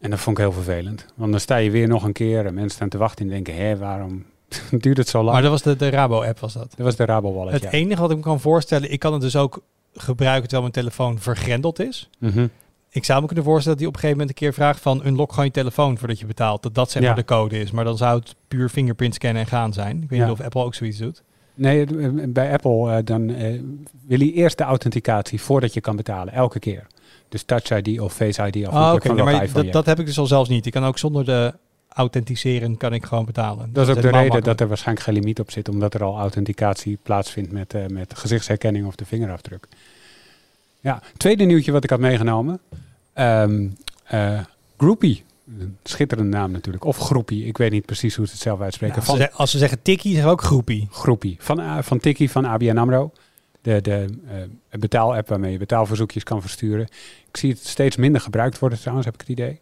[0.00, 1.06] En dat vond ik heel vervelend.
[1.14, 3.56] Want dan sta je weer nog een keer en mensen staan te wachten en denken,
[3.56, 4.24] hé, waarom
[4.70, 5.32] duurt het zo lang?
[5.32, 6.70] Maar dat was de, de Rabo-app, was dat.
[6.76, 7.70] dat was de Rabo Wallet, Het ja.
[7.70, 9.62] enige wat ik me kan voorstellen, ik kan het dus ook
[9.94, 12.10] gebruiken terwijl mijn telefoon vergrendeld is.
[12.18, 12.46] Mhm.
[12.90, 15.06] Ik zou me kunnen voorstellen dat hij op een gegeven moment een keer vraagt van
[15.06, 16.62] unlock gewoon je telefoon voordat je betaalt.
[16.62, 17.16] Dat dat zeg maar Ja.
[17.16, 17.70] de code is.
[17.70, 20.02] Maar dan zou het puur fingerprint scannen en gaan zijn.
[20.02, 20.24] Ik weet Ja.
[20.28, 21.22] niet of Apple ook zoiets doet.
[21.54, 23.60] Nee, eh, bij Apple eh, dan eh,
[24.06, 26.86] wil hij eerst de authenticatie voordat je kan betalen, elke keer.
[27.28, 29.06] Dus Touch ID of Face ID afhankelijk Ah, oké.
[29.06, 30.66] van nee, maar dat, je dat heb ik dus al zelfs niet.
[30.66, 31.54] Ik kan ook zonder de
[31.88, 33.72] authenticeren kan ik gewoon betalen.
[33.72, 36.18] Dat is ook de reden dat er waarschijnlijk geen limiet op zit, omdat er al
[36.18, 39.68] authenticatie plaatsvindt met, met gezichtsherkenning of de vingerafdruk.
[40.80, 42.60] Ja, tweede nieuwtje wat ik had meegenomen.
[43.12, 43.66] Ehm
[44.04, 44.40] eh,
[44.76, 45.24] Groupie.
[45.58, 46.84] Een schitterende naam natuurlijk.
[46.84, 47.46] Of Groepie.
[47.46, 48.96] Ik weet niet precies hoe ze het zelf uitspreken.
[48.96, 50.88] Nou, als, ze, van zeg- als ze zeggen tikkie, zeggen we ook groepie.
[50.90, 51.36] Groepie.
[51.40, 53.12] Van, eh, van Tikkie van ABN AMRO.
[53.60, 56.86] De, de eh, betaalapp waarmee je betaalverzoekjes kan versturen.
[57.28, 59.60] Ik zie het steeds minder gebruikt worden trouwens, heb ik het idee.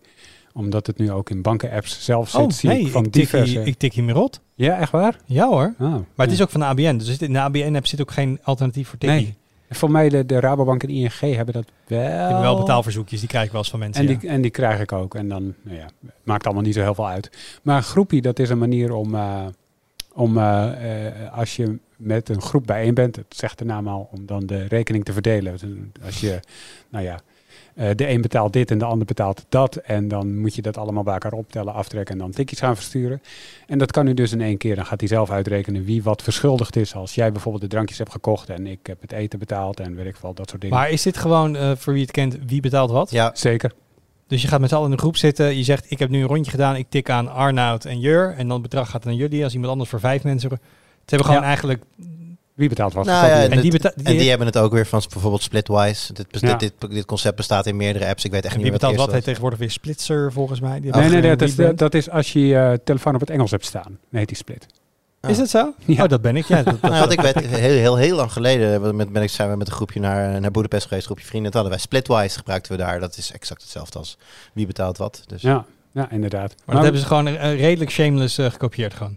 [0.53, 2.41] Omdat het nu ook in bankenapps zelf zit.
[2.41, 4.41] Oh, zie nee, ik van ik, tikkie, ik meer rot.
[4.55, 5.19] Ja, echt waar?
[5.25, 5.75] Ja hoor.
[5.79, 6.97] Oh, Maar het is ook van de ABN.
[6.97, 9.21] Dus in de ABN-app zit ook geen alternatief voor tikkie.
[9.21, 9.37] Nee.
[9.73, 12.01] Voor mij de, de Rabobank en ING hebben dat wel.
[12.01, 14.07] Ik heb wel betaalverzoekjes, die krijg ik wel eens van mensen.
[14.07, 14.19] En ja.
[14.19, 15.15] die, en die krijg ik ook.
[15.15, 15.87] En dan, nou ja,
[16.23, 17.59] maakt allemaal niet zo heel veel uit.
[17.63, 19.47] Maar groepie, dat is een manier om, eh,
[20.13, 24.09] om eh, eh, als je met een groep bijeen bent, het zegt de naam al,
[24.13, 25.53] om dan de rekening te verdelen.
[25.53, 25.71] Dus
[26.05, 26.41] Als je,
[26.89, 27.21] nou ja,
[27.75, 29.77] eh, de een betaalt dit en de ander betaalt dat.
[29.77, 33.23] En dan moet je dat allemaal bij elkaar optellen, aftrekken en dan tikjes gaan versturen.
[33.67, 34.77] En dat kan nu dus in één keer.
[34.77, 36.95] Dan gaat hij zelf uitrekenen wie wat verschuldigd is.
[36.95, 40.07] Als jij bijvoorbeeld de drankjes hebt gekocht en ik heb het eten betaald en weet
[40.07, 40.77] ik wel, dat soort dingen.
[40.77, 43.11] Maar is dit gewoon, eh, voor wie het kent, wie betaalt wat?
[43.11, 43.73] Ja, Zeker.
[44.27, 45.57] Dus je gaat met z'n allen in een groep zitten.
[45.57, 46.77] Je zegt, ik heb nu een rondje gedaan.
[46.77, 48.31] Ik tik aan Arnoud en Jur.
[48.31, 49.45] En dan het bedrag gaat naar jullie.
[49.45, 50.51] Als iemand anders voor vijf mensen...
[50.51, 50.61] Het
[51.07, 51.49] hebben gewoon Ja.
[51.49, 51.83] eigenlijk...
[52.55, 53.05] Wie betaalt wat?
[53.05, 53.43] Nou ja.
[53.43, 56.13] En die, dit- beta- En die hebben het ook weer van bijvoorbeeld Splitwise.
[56.13, 56.55] Dit, Ja.
[56.57, 58.25] dit, dit, dit concept bestaat in meerdere apps.
[58.25, 59.15] Ik weet echt en niet wie meer wat betaalt wat?
[59.17, 60.81] Heet tegenwoordig weer Splitzer volgens mij.
[60.81, 63.65] Die Nee, nee, dat is, dat is als je je telefoon op het Engels hebt
[63.67, 63.99] staan.
[64.11, 64.67] Dan heet die split.
[65.29, 65.73] Is dat zo?
[65.85, 66.03] Ja.
[66.03, 66.45] Oh, dat ben ik.
[66.47, 69.31] Ja, dat, dat- Nou, wat ik weet, heel, heel, heel lang geleden met, ben ik,
[69.31, 71.51] zijn we met een groepje naar, naar Boedapest geweest, een groepje vrienden.
[71.53, 73.01] Toen hadden wij Splitwise gebruikten we daar.
[73.01, 74.19] Dat is exact hetzelfde als
[74.53, 75.23] wie betaalt wat.
[75.27, 76.55] Dus Ja, ja inderdaad.
[76.65, 79.17] maar dat hebben ze gewoon eh, redelijk shameless eh, gekopieerd gewoon.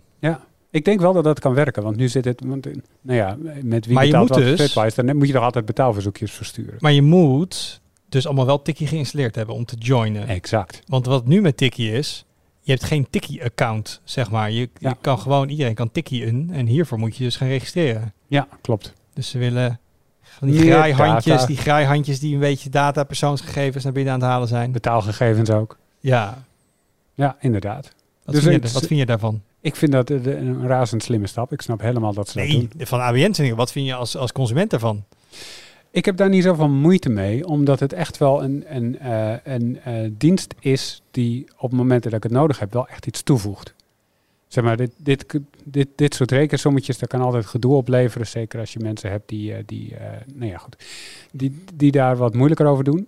[0.76, 2.42] Ik denk wel dat dat kan werken, want nu zit het...
[2.46, 5.66] Want, eh, nou ja, met wie Maar je moet dus- dan moet je toch altijd
[5.66, 6.76] betaalverzoekjes versturen.
[6.80, 10.28] Maar je moet dus allemaal wel Tikkie geïnstalleerd hebben om te joinen.
[10.28, 10.82] Exact.
[10.88, 12.26] Want wat nu met Tikkie is,
[12.62, 14.52] je hebt geen Tikkie-account, zeg maar.
[14.52, 16.50] Je, je kan gewoon, iedereen kan Tikkie in.
[16.54, 18.14] En hiervoor moet je dus gaan registreren.
[18.28, 18.94] Ja, klopt.
[19.14, 19.80] Dus ze willen
[20.22, 24.48] van die graaihandjes, die graaihandjes die een beetje data, persoonsgegevens naar binnen aan het halen
[24.48, 24.72] zijn.
[24.72, 25.78] Betaalgegevens ook.
[26.00, 26.44] Ja,
[27.14, 27.92] Ja, inderdaad.
[28.24, 29.42] wat, Dus vind, je, het- wat vind je daarvan?
[29.66, 31.52] Ik vind dat een razend slimme stap.
[31.52, 32.88] Ik snap helemaal dat ze dat Nee, doen.
[32.88, 35.04] van ABN wat vind je als, als consument daarvan?
[35.92, 39.80] Ik heb daar niet zoveel moeite mee, omdat het echt wel een, een, eh, een
[39.84, 43.74] eh, dienst is die op momenten dat ik het nodig heb wel echt iets toevoegt.
[44.48, 48.28] Zeg maar, dit, dit, dit, dit soort rekensommetjes, dat kan altijd gedoe opleveren.
[48.28, 49.96] Zeker als je mensen hebt die, eh, die,
[50.34, 50.84] nou ja, goed,
[51.32, 53.08] die, die daar wat moeilijker over doen.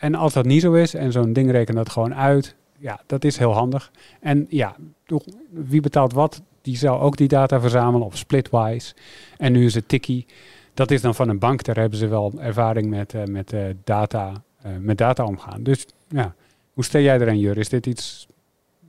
[0.00, 3.24] En als dat niet zo is en zo'n ding rekent dat gewoon uit, ja, dat
[3.24, 3.90] is heel handig.
[4.20, 4.76] En ja,
[5.50, 8.94] wie betaalt wat, die zou ook die data verzamelen op Splitwise.
[9.36, 10.26] En nu is het Tikkie.
[10.74, 13.64] Dat is dan van een bank, daar hebben ze wel ervaring met, eh, met, eh,
[13.84, 15.62] data, eh, met data omgaan.
[15.62, 16.34] Dus ja,
[16.72, 17.58] hoe stel jij eraan, Jur?
[17.58, 18.26] Is dit iets...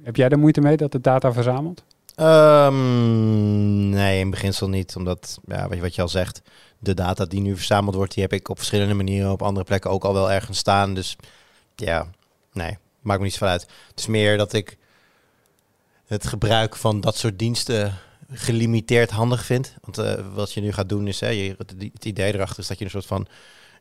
[0.04, 1.84] Heb jij er moeite mee dat het data verzamelt?
[2.16, 4.96] Ehm, nee, in beginsel niet.
[4.96, 6.42] Omdat, ja, weet je wat je al zegt,
[6.80, 9.92] de data die nu verzameld wordt, die heb ik op verschillende manieren op andere plekken
[9.92, 10.94] ook al wel ergens staan.
[10.94, 11.16] Dus
[11.76, 12.08] ja,
[12.54, 13.68] nee, maakt me niet zoveel uit.
[13.90, 14.78] Het is meer dat ik
[16.06, 17.94] het gebruik van dat soort diensten
[18.32, 19.76] gelimiteerd handig vind.
[19.82, 22.78] Want eh, wat je nu gaat doen is, hè, je, het, idee erachter is dat
[22.78, 23.28] je een soort van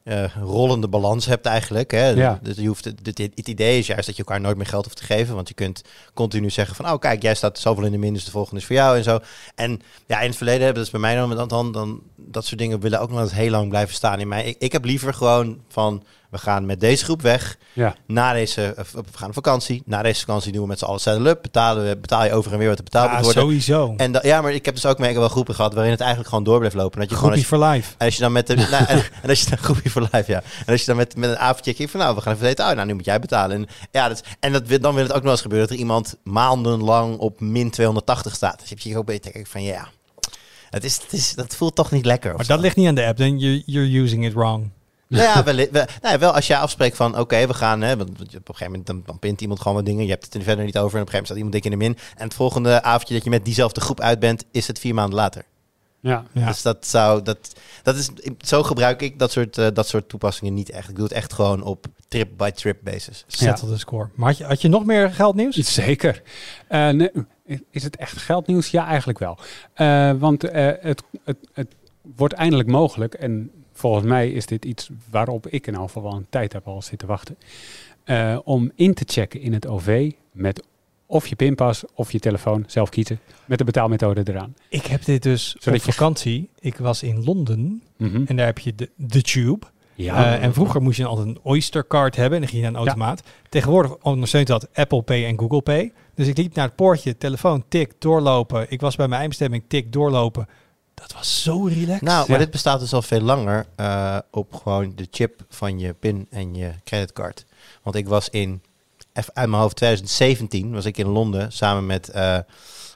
[0.02, 1.90] eh, rollende balans hebt eigenlijk.
[1.90, 2.08] Hè?
[2.08, 2.38] Ja.
[2.42, 4.84] Dus je hoeft, het, het, het idee is juist dat je elkaar nooit meer geld
[4.84, 5.34] hoeft te geven.
[5.34, 5.82] Want je kunt
[6.14, 8.66] continu zeggen van, oh kijk, jij staat zoveel in de min, dus de volgende is
[8.66, 9.20] voor jou en zo.
[9.54, 12.58] En ja, in het verleden hebben dat is bij mij dan, dan, dan dat soort
[12.58, 14.44] dingen willen ook nog eens heel lang blijven staan in mij.
[14.44, 17.56] Ik, ik heb liever gewoon van, we gaan met deze groep weg.
[17.72, 17.94] Ja.
[18.06, 19.82] Na deze, of we gaan op vakantie.
[19.86, 21.42] Na deze vakantie doen we met z'n allen settle up.
[21.42, 23.42] Betalen we, betaal je over en weer wat er betaald Ja, moet worden.
[23.42, 23.94] sowieso.
[23.96, 26.28] En da- ja, maar ik heb dus ook mee wel groepen gehad waarin het eigenlijk
[26.30, 27.00] gewoon door bleef lopen.
[27.00, 27.94] Dat je gewoon Groepie als je, for life.
[27.98, 30.30] en als je dan met de, nou, en, en als je dan groepie voor live,
[30.32, 30.42] ja.
[30.66, 32.68] En als je dan met, met een avondje kijkt van nou, we gaan even eten.
[32.68, 33.56] Oh, nou, nu moet jij betalen.
[33.56, 36.14] En ja, dat, en dat, dan wil het ook nog eens gebeuren dat er iemand
[36.22, 38.58] maandenlang op min 280 staat.
[38.58, 39.88] Dus je hebt je ook denk ik van ja,
[40.70, 42.36] het is, het is, dat voelt toch niet lekker.
[42.36, 44.70] Maar dat ligt niet aan de app, dan you- you're using it wrong.
[45.10, 47.96] Nou ja, wel, wel, nou ja, wel als jij afspreekt van oké, we gaan, hè,
[47.96, 50.04] want op een gegeven moment dan, dan pint iemand gewoon wat dingen.
[50.04, 51.64] Je hebt het er verder niet over en op een gegeven moment staat iemand dik
[51.64, 52.16] in de min.
[52.16, 55.14] En het volgende avondje dat je met diezelfde groep uit bent, is het vier maanden
[55.14, 55.44] later.
[56.00, 56.24] Ja.
[56.32, 56.46] Ja.
[56.46, 60.54] Dus dat zou, dat, dat is, zo gebruik ik dat soort, eh, dat soort toepassingen
[60.54, 60.88] niet echt.
[60.88, 63.24] Ik doe het echt gewoon op trip-by-trip basis.
[63.26, 64.08] Settle the score.
[64.14, 65.56] Maar had je, had je nog meer geldnieuws?
[65.84, 66.22] Zeker.
[66.68, 67.10] Eh, nee,
[67.70, 68.70] is het echt geldnieuws?
[68.70, 69.38] Ja, eigenlijk wel.
[69.72, 71.74] Eh, want eh, het, het, het
[72.16, 73.14] wordt eindelijk mogelijk.
[73.14, 76.66] En volgens mij is dit iets waarop ik in ieder geval wel een tijd heb
[76.66, 77.36] al zitten wachten.
[78.04, 80.62] eh, om in te checken in het OV met
[81.06, 83.20] of je pinpas of je telefoon zelf kiezen.
[83.44, 84.54] Met de betaalmethode eraan.
[84.68, 86.48] Ik heb dit dus Zodat op vakantie.
[86.58, 88.22] Ik was in Londen Mhm.
[88.26, 89.66] en daar heb je de, de Tube.
[89.94, 90.34] Ja.
[90.36, 92.80] Eh, en vroeger moest je altijd een Oyster card hebben en dan ging je naar
[92.80, 93.22] een automaat.
[93.48, 95.92] Tegenwoordig ondersteunt dat Apple Pay en Google Pay.
[96.14, 98.66] Dus ik liep naar het poortje, telefoon, tik, doorlopen.
[98.70, 100.48] Ik was bij mijn eindbestemming, tik, doorlopen.
[101.00, 102.00] Dat was zo relaxed.
[102.02, 102.44] Nou, maar Ja.
[102.44, 106.54] dit bestaat dus al veel langer eh, op gewoon de chip van je pin en
[106.54, 107.44] je creditcard.
[107.82, 108.62] Want ik was in,
[109.12, 112.38] even uit mijn hoofd, 2017 was ik in Londen samen met eh,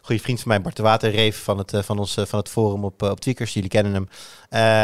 [0.04, 2.48] goede vriend van mij, Bart de Waterreef van het, eh, van ons, eh, van het
[2.48, 3.52] forum op, eh, op Tweakers.
[3.54, 4.08] Jullie kennen hem.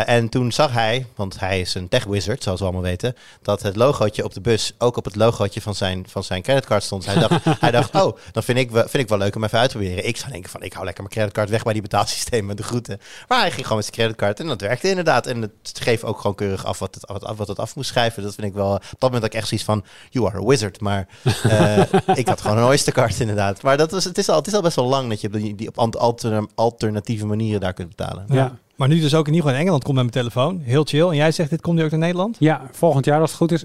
[0.07, 3.63] En toen zag hij, want hij is een tech wizard, zoals we allemaal weten, dat
[3.63, 7.07] het logootje op de bus ook op het logootje van zijn, van zijn creditcard stond.
[7.07, 9.59] Hij dacht, hij dacht, oh, dan vind ik, wel- vind ik wel leuk om even
[9.59, 10.07] uit te proberen.
[10.07, 13.01] Ik zou denken van, ik hou lekker mijn creditcard weg bij die betaalsystemen, de groeten.
[13.29, 15.27] Maar hij ging gewoon met zijn creditcard en dat werkte inderdaad.
[15.27, 17.89] En het schreef ook gewoon keurig af wat het, wat, af- wat het af moest
[17.89, 18.23] schrijven.
[18.23, 20.45] Dat vind ik wel, op dat moment had ik echt zoiets van, you are a
[20.45, 20.81] wizard.
[20.81, 21.07] Maar
[22.15, 23.63] ik had gewoon een Oystercard inderdaad.
[23.63, 25.33] Maar dat was, het, is al, het is al best wel lang dat je op,
[25.33, 28.25] die, die op alterna- alternatieve manieren daar kunt betalen.
[28.29, 28.35] Ja.
[28.35, 28.59] Ja.
[28.77, 30.61] Maar nu dus ook in ieder geval in Engeland komt met mijn telefoon.
[30.65, 31.09] Heel chill.
[31.09, 32.37] En jij zegt, dit komt nu ook naar Nederland?
[32.39, 33.65] ja, volgend jaar als het goed is.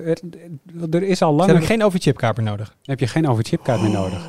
[0.92, 1.54] Er, is al langer...
[1.54, 2.76] heb ik geen overchipkaart meer nodig.
[2.84, 4.28] heb je geen overchipkaart meer nodig.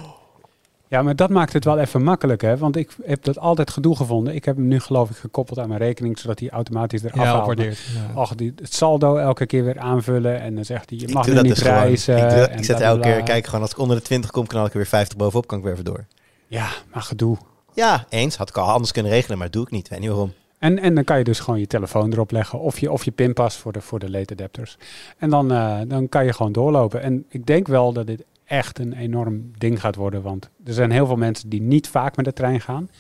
[0.89, 2.57] Ja, maar dat maakt het wel even makkelijk, hè?
[2.57, 4.35] Want ik heb dat altijd gedoe gevonden.
[4.35, 7.25] Ik heb hem nu geloof ik gekoppeld aan mijn rekening, zodat hij automatisch eraf Ja,
[7.25, 7.59] haalt.
[7.59, 7.73] Ja.
[8.15, 11.33] Och, die, het saldo elke keer weer aanvullen en dan zegt hij, je mag nu
[11.35, 11.77] niet dus gewoon.
[11.79, 12.17] reizen.
[12.17, 14.31] Ik, doe dat- en ik zet elke keer, kijk gewoon als ik onder de 20
[14.31, 16.05] kom, knal ik er weer 50 bovenop, kan ik weer even door.
[16.47, 17.37] Ja, maar gedoe.
[17.75, 18.37] Ja, eens.
[18.37, 19.85] Had ik al anders kunnen regelen, maar doe ik niet.
[19.85, 20.33] Ik weet niet waarom.
[20.59, 23.11] En, en dan kan je dus gewoon je telefoon erop leggen of je, of je
[23.11, 24.79] pinpas voor de, voor de late adapters.
[25.19, 27.03] En dan, eh, dan kan je gewoon doorlopen.
[27.03, 30.23] En ik denk wel dat dit echt een enorm ding gaat worden.
[30.23, 32.91] Want er zijn heel veel mensen die niet vaak met de trein gaan.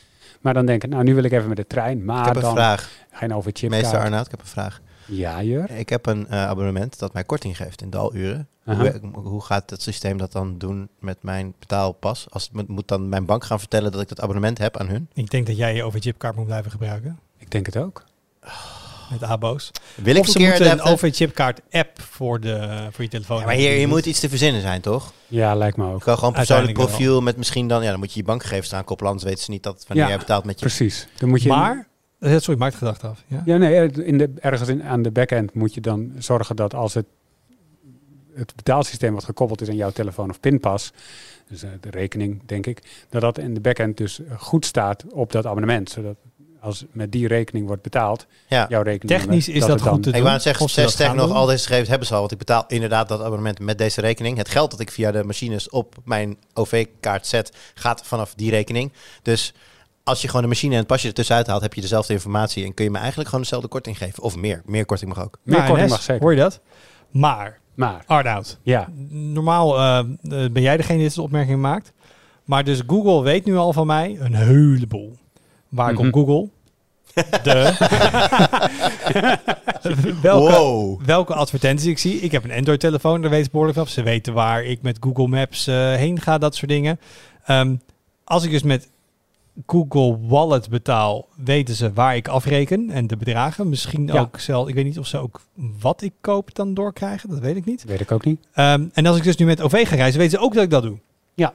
[0.40, 1.98] Maar dan denken, nou nu wil ik even met de trein.
[1.98, 2.90] ik Maar heb een dan vraag.
[3.10, 4.80] geen overchip Meester Arnoud, ik heb een vraag.
[5.06, 5.70] Ja, Jur.
[5.70, 8.48] Ik heb een eh, abonnement dat mij korting geeft in daluren.
[8.66, 12.26] Hoe, hoe gaat het systeem dat dan doen met mijn betaalpas?
[12.30, 15.08] Als, moet- moet dan mijn bank gaan vertellen dat ik dat abonnement heb aan hun?
[15.14, 17.18] Ik denk dat jij je OV-chipkaart moet blijven gebruiken.
[17.38, 18.04] Ik denk het ook.
[19.10, 19.70] Met ABO's.
[19.94, 20.80] Wil ik of een ze moeten een?
[20.80, 23.38] OV-chipkaart app voor, de, voor je telefoon.
[23.38, 25.12] Ja, maar hier, hier moet iets te verzinnen zijn, toch?
[25.26, 26.00] Ja, lijkt me ook.
[26.00, 27.82] kan gewoon persoonlijk profiel met misschien dan...
[27.82, 30.10] Ja, dan moet je je bankgegevens eraan koppelen, anders weten ze niet dat wanneer Ja,
[30.10, 30.66] jij betaalt met je...
[30.66, 31.08] Precies.
[31.18, 31.86] Dan moet je Maar,
[32.20, 33.22] sorry, maak het gedacht af.
[33.26, 33.42] Ja?
[33.44, 36.94] Ja, nee, in de, ergens in, aan de backend moet je dan zorgen dat als
[36.94, 37.06] het,
[38.36, 40.92] het betaalsysteem wat gekoppeld is aan jouw telefoon of pinpas,
[41.48, 45.32] dus eh, de rekening denk ik, dat dat in de backend dus goed staat op
[45.32, 45.90] dat abonnement.
[45.90, 46.16] Zodat
[46.60, 48.66] als met die rekening wordt betaald, Ja.
[48.68, 49.20] jouw rekening.
[49.20, 50.22] Technisch is dat dan- goed te Ik doen.
[50.22, 52.20] wou net zeggen, Of ze dat sterker gaan nog, al deze gegevens hebben ze al.
[52.20, 54.36] Want ik betaal inderdaad dat abonnement met deze rekening.
[54.36, 58.92] Het geld dat ik via de machines op mijn OV-kaart zet, gaat vanaf die rekening.
[59.22, 59.54] Dus
[60.04, 62.64] als je gewoon de machine en het pasje ertussenuit haalt, heb je dezelfde informatie.
[62.64, 64.22] En kun je me eigenlijk gewoon dezelfde korting geven.
[64.22, 64.62] Of meer.
[64.64, 65.38] Meer korting mag ook.
[65.42, 66.22] Meer Nou, korting NS, mag zeker.
[66.22, 66.60] Hoor je dat?
[67.10, 70.06] Maar, Maar, Arnoud, ja, normaal eh, eh,
[70.52, 71.92] ben jij degene die deze opmerking maakt.
[72.44, 75.16] Maar dus Google weet nu al van mij een heleboel.
[75.68, 75.96] Waar Mhm.
[75.96, 76.48] komt Google?
[77.42, 77.72] De.
[80.22, 81.00] welke, Wow.
[81.04, 82.20] welke advertenties ik zie.
[82.20, 83.86] Ik heb een Android-telefoon, daar weet ze behoorlijk van.
[83.86, 87.00] Ze weten waar ik met Google Maps eh, heen ga, dat soort dingen.
[87.44, 87.74] Ehm,
[88.24, 88.88] als ik dus met
[89.66, 93.68] Google Wallet betaal, weten ze waar ik afreken en de bedragen.
[93.68, 94.20] Misschien Ja.
[94.20, 94.68] ook zelf.
[94.68, 95.40] Ik weet niet of ze ook
[95.80, 97.28] wat ik koop dan doorkrijgen.
[97.28, 97.84] Dat weet ik niet.
[97.84, 98.46] weet ik ook niet.
[98.52, 100.70] Ehm, en als ik dus nu met OV ga reizen, weten ze ook dat ik
[100.70, 100.98] dat doe.
[101.34, 101.52] Ja.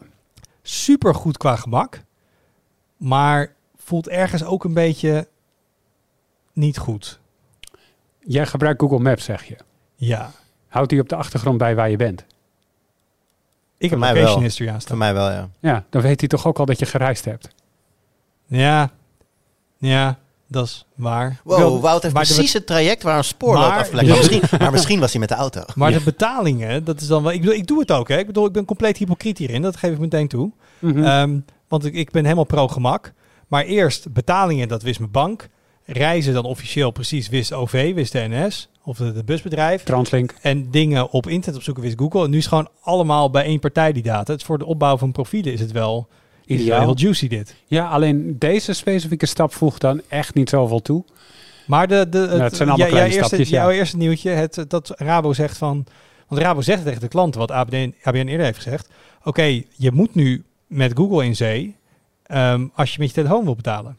[0.61, 2.01] Super goed qua gemak.
[2.97, 5.27] Maar voelt ergens ook een beetje
[6.53, 7.19] niet goed.
[8.19, 9.55] Jij gebruikt Google Maps, zeg je.
[9.95, 10.31] Ja.
[10.67, 12.25] Houdt die op de achtergrond bij waar je bent?
[13.77, 14.43] Ik heb mij location wel.
[14.43, 14.97] history Voor aanstaan.
[14.97, 15.49] mij wel, ja.
[15.59, 17.49] Ja, dan weet hij toch ook al dat je gereisd hebt.
[18.57, 18.91] Ja.
[19.77, 21.39] Ja, dat is waar.
[21.43, 24.07] Wow, Wel, Wout heeft precies het traject waar een spoor Maar- afgelegd.
[24.07, 25.61] Maar, misschien, maar misschien was hij met de auto.
[25.75, 25.97] Maar Ja.
[25.97, 27.31] de betalingen, dat is dan wel...
[27.31, 28.17] Ik bedoel, ik doe het ook, hè.
[28.17, 29.61] Ik bedoel, ik ben compleet hypocriet hierin.
[29.61, 30.51] Dat geef ik meteen toe.
[30.79, 31.03] Mhm.
[31.03, 33.13] Ehm, want ik, ik ben helemaal pro-gemak.
[33.47, 35.49] Maar eerst betalingen, dat wist mijn bank.
[35.85, 38.69] Reizen dan officieel precies wist OV, wist de NS.
[38.83, 39.83] Of het het busbedrijf.
[39.83, 40.35] Translink.
[40.41, 42.23] En dingen op internet opzoeken wist Google.
[42.23, 44.31] En nu is het gewoon allemaal bij één partij die data.
[44.31, 46.07] Het is voor de opbouw van profielen is het wel
[46.59, 46.79] Ideaal.
[46.81, 47.55] heel juicy dit.
[47.65, 51.03] Ja, alleen deze specifieke stap voegt dan echt niet zoveel toe.
[51.67, 53.61] Maar de, de, het, het zijn allemaal jij- kleine jouw eerste, stapjes, ja.
[53.61, 55.85] Jouw eerste nieuwtje, het, dat Rabo zegt van...
[56.27, 58.89] Want Rabo zegt tegen de klanten, wat ABN, ABN eerder heeft gezegd.
[59.23, 61.75] Oké, je moet nu met Google in zee
[62.23, 63.95] ehm, als je met je telefoon wil betalen.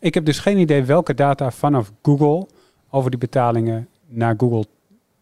[0.00, 2.46] Ik heb dus geen idee welke data vanaf Google
[2.90, 4.64] over die betalingen naar Google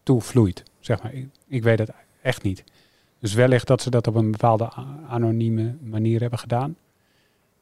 [0.03, 0.63] toe vloeit.
[0.79, 1.13] Zeg maar.
[1.13, 2.63] ik, ik weet het echt niet.
[3.19, 4.69] Dus wellicht dat ze dat op een bepaalde
[5.09, 6.75] anonieme manier hebben gedaan.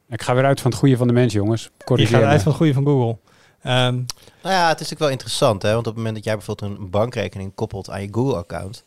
[0.09, 1.63] Ik ga weer uit van het goede van de mens, jongens.
[1.77, 2.27] Je Corrigeer gaat me.
[2.31, 3.17] uit van het goede van Google.
[3.61, 3.95] Ehm,
[4.43, 5.67] Nou ja, het is natuurlijk wel interessant, hè?
[5.69, 8.83] Want op het moment dat jij bijvoorbeeld een bankrekening koppelt aan je Google-account,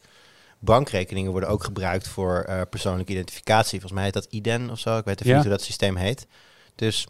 [0.59, 3.71] bankrekeningen worden ook gebruikt voor eh, persoonlijke identificatie.
[3.71, 4.99] Volgens mij heet dat IDEN of zo.
[4.99, 5.37] Ik weet even Ja.
[5.37, 6.27] niet hoe dat systeem heet.
[6.75, 7.07] Dus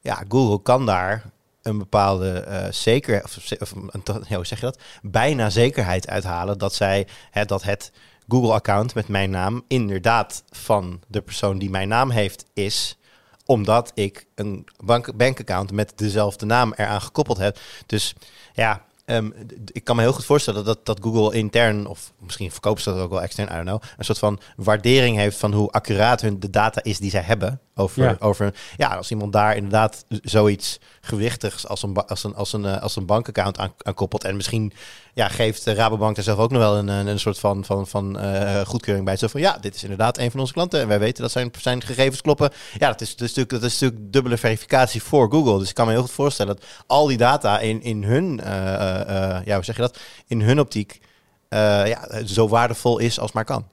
[0.00, 1.24] ja, Google kan daar
[1.62, 4.80] een bepaalde eh zeker, of, of een, hoe zeg je dat?
[5.02, 7.92] Bijna zekerheid uithalen dat zij hè, dat het
[8.28, 12.98] Google-account met mijn naam inderdaad van de persoon die mijn naam heeft is
[13.46, 17.58] omdat ik een bank, bankaccount met dezelfde naam eraan gekoppeld heb.
[17.86, 18.14] Dus
[18.54, 19.30] ja, ehm,
[19.72, 23.00] ik kan me heel goed voorstellen dat, dat Google intern, of misschien verkopen ze dat
[23.00, 26.40] ook wel extern, I don't know, een soort van waardering heeft van hoe accuraat hun
[26.40, 27.60] de data is die zij hebben.
[27.78, 28.16] Over, Ja.
[28.18, 32.82] over ja, als iemand daar inderdaad zoiets gewichtigs als een, als een, als een, eh,
[32.82, 34.24] als een bankaccount aan, aan koppelt.
[34.24, 34.72] En misschien
[35.14, 37.86] ja, geeft de Rabobank daar zelf ook nog wel een, een, een soort van, van,
[37.86, 39.16] van eh, goedkeuring bij.
[39.16, 41.50] Zo van ja, dit is inderdaad een van onze klanten en wij weten dat zijn,
[41.60, 42.50] zijn gegevens kloppen.
[42.78, 45.58] Ja, dat is, dat, is natuurlijk, dat is natuurlijk dubbele verificatie voor Google.
[45.58, 48.95] Dus ik kan me heel goed voorstellen dat al die data in, in hun, eh,
[49.44, 51.00] ja, hoe zeg je dat, in hun optiek
[51.48, 53.64] eh, ja, zo waardevol is als maar kan.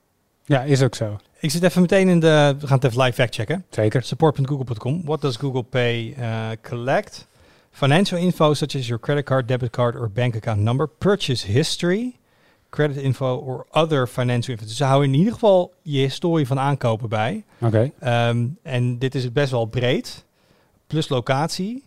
[0.45, 1.19] Ja, is ook zo.
[1.39, 2.55] ik zit even meteen in de...
[2.59, 3.65] We gaan het even live fact checken.
[3.69, 4.03] Zeker.
[4.03, 5.01] Support.google.com.
[5.05, 7.27] What does Google Pay uh, collect?
[7.71, 12.15] Financial info such as your credit card, debit card or bank account number, purchase history,
[12.69, 14.65] credit info or other financial info.
[14.65, 17.43] Dus ze houden in ieder geval je historie van aankopen bij.
[17.61, 17.91] Oké.
[17.99, 20.25] Ehm, en dit is best wel breed,
[20.87, 21.83] plus locatie.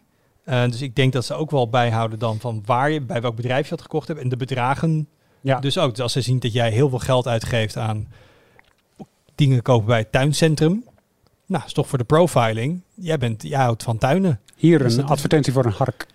[0.46, 3.36] Eh, dus ik denk dat ze ook wel bijhouden dan van waar je, bij welk
[3.36, 5.08] bedrijf je dat gekocht hebt en de bedragen.
[5.40, 5.60] Ja.
[5.60, 8.08] Dus ook, dus als ze zien dat jij heel veel geld uitgeeft aan
[9.34, 10.84] dingen kopen bij het tuincentrum.
[11.46, 12.80] Nou, is toch voor de profiling.
[12.94, 14.40] Jij, bent, jij houdt van tuinen.
[14.56, 16.06] Hier Dus een advertentie voor een hark.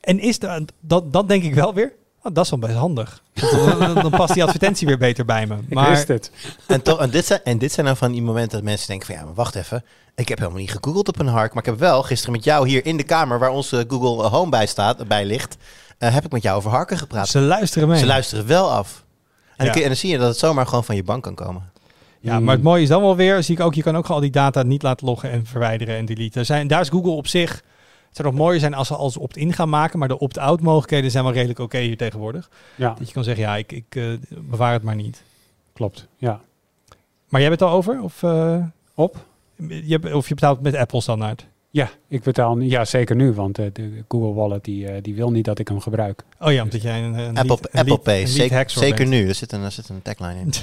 [0.00, 1.92] En is dat, dat, dat denk ik wel weer,
[2.26, 3.22] oh, dat is wel best handig.
[3.32, 5.54] Dan, dan past die advertentie weer beter bij me.
[5.54, 6.30] Ik Maar wist het.
[6.66, 9.06] En, toch, en, dit zijn, en dit zijn dan van die momenten dat mensen denken
[9.06, 9.84] van ja, maar wacht even.
[10.14, 11.54] Ik heb helemaal niet gegoogeld op een hark.
[11.54, 14.50] Maar ik heb wel gisteren met jou hier in de kamer waar onze Google Home
[14.50, 15.56] bij staat, bij ligt,
[15.98, 17.28] eh, heb ik met jou over harken gepraat.
[17.28, 17.98] ze luisteren mee.
[17.98, 19.04] Ze luisteren wel af.
[19.56, 19.72] En, Ja.
[19.72, 21.70] dan, en zie je dat het zomaar gewoon van je bank kan komen.
[22.20, 24.16] Ja, maar het mooie is dan wel weer, zie ik ook, je kan ook gewoon
[24.20, 26.40] al die data niet laten loggen en verwijderen en deleten.
[26.40, 27.62] Er Zijn, daar is Google op zich,
[28.08, 31.10] het zou nog mooier zijn als ze als opt-in gaan maken, maar de opt-out mogelijkheden
[31.10, 32.50] zijn wel redelijk oké hier tegenwoordig.
[32.74, 35.22] Ja, Dat je kan zeggen, ja, ik, ik eh, bewaar het maar niet.
[35.72, 36.06] klopt.
[36.16, 36.40] Ja.
[37.28, 38.02] Maar jij bent het al over?
[38.02, 38.62] Of, eh,
[38.94, 39.16] Op?
[39.68, 41.46] je, hebt- of je betaalt met Apple standaard?
[41.70, 42.64] Ja, ik betaal nu.
[42.68, 45.68] Ja, zeker nu, want eh, de Google Wallet die, eh, die wil niet dat ik
[45.68, 46.22] hem gebruik.
[46.40, 49.28] Oh ja, omdat jij een, een Apple, lead- Apple lead- Pay, een zeker, zeker nu.
[49.28, 50.50] Er zit, een, er zit een tagline in.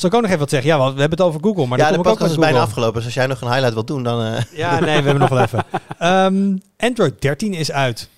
[0.00, 0.70] Zal ik ook nog even wat zeggen?
[0.70, 2.38] Ja, want we hebben het over Google, maar ja, dan de kom ik ook podcast
[2.38, 2.94] is bijna afgelopen.
[2.94, 4.22] Dus als jij nog een highlight wilt doen, dan...
[4.22, 5.64] eh, Ja, nee, we hebben nog wel even.
[5.98, 8.08] Ehm, Android 13 is uit.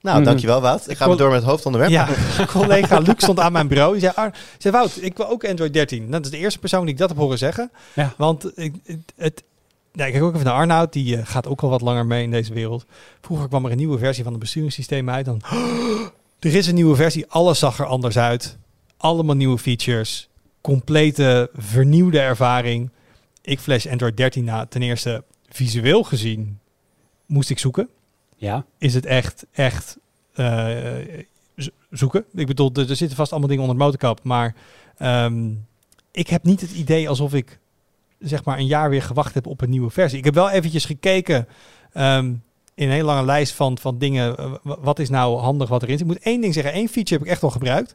[0.00, 0.24] nou, Mhm.
[0.26, 0.88] dankjewel Wout.
[0.90, 1.92] Ik ga weer door met het hoofdonderwerp.
[1.92, 2.08] Ja,
[2.46, 3.92] collega Luc stond aan mijn bureau.
[3.92, 5.98] Die zei, Ar, zei Wout, ik wil ook Android 13.
[6.00, 7.70] Nou, dat is de eerste persoon die ik dat heb horen zeggen.
[7.94, 8.14] Ja.
[8.16, 8.74] Want ik,
[9.16, 9.42] het,
[9.92, 10.92] nou, ik kijk ook even naar Arnoud.
[10.92, 12.84] Die eh, gaat ook al wat langer mee in deze wereld.
[13.20, 15.24] Vroeger kwam er een nieuwe versie van het besturingssysteem uit.
[15.24, 15.40] Dan,
[16.40, 17.24] er is een nieuwe versie.
[17.28, 18.56] Alles zag er anders uit.
[18.96, 20.28] Allemaal nieuwe features.
[20.60, 22.90] Complete vernieuwde ervaring.
[23.42, 24.66] Ik flash Android 13 na.
[24.66, 26.58] Ten eerste, visueel gezien,
[27.26, 27.88] moest ik zoeken
[28.36, 29.98] Ja, is het echt, echt
[30.34, 30.86] eh,
[31.56, 32.24] zo- zoeken.
[32.34, 34.24] Ik bedoel, er, er zitten vast allemaal dingen onder het motorkap.
[34.24, 34.54] Maar
[34.96, 35.50] ehm,
[36.12, 37.58] ik heb niet het idee alsof ik
[38.18, 40.18] zeg maar een jaar weer gewacht heb op een nieuwe versie.
[40.18, 41.48] Ik heb wel eventjes gekeken
[41.92, 42.26] ehm,
[42.74, 44.36] in een hele lange lijst van, van dingen.
[44.36, 46.06] eh, wat is nou handig wat erin zit.
[46.06, 46.72] Ik moet één ding zeggen.
[46.72, 47.94] één feature heb ik echt wel gebruikt.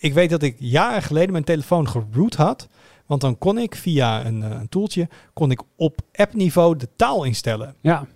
[0.00, 2.68] Ik weet dat ik jaren geleden mijn telefoon geroot had.
[3.06, 7.24] Want dan kon ik via een, eh, een toeltje kon ik op appniveau de taal
[7.24, 7.74] instellen.
[7.80, 8.06] ja.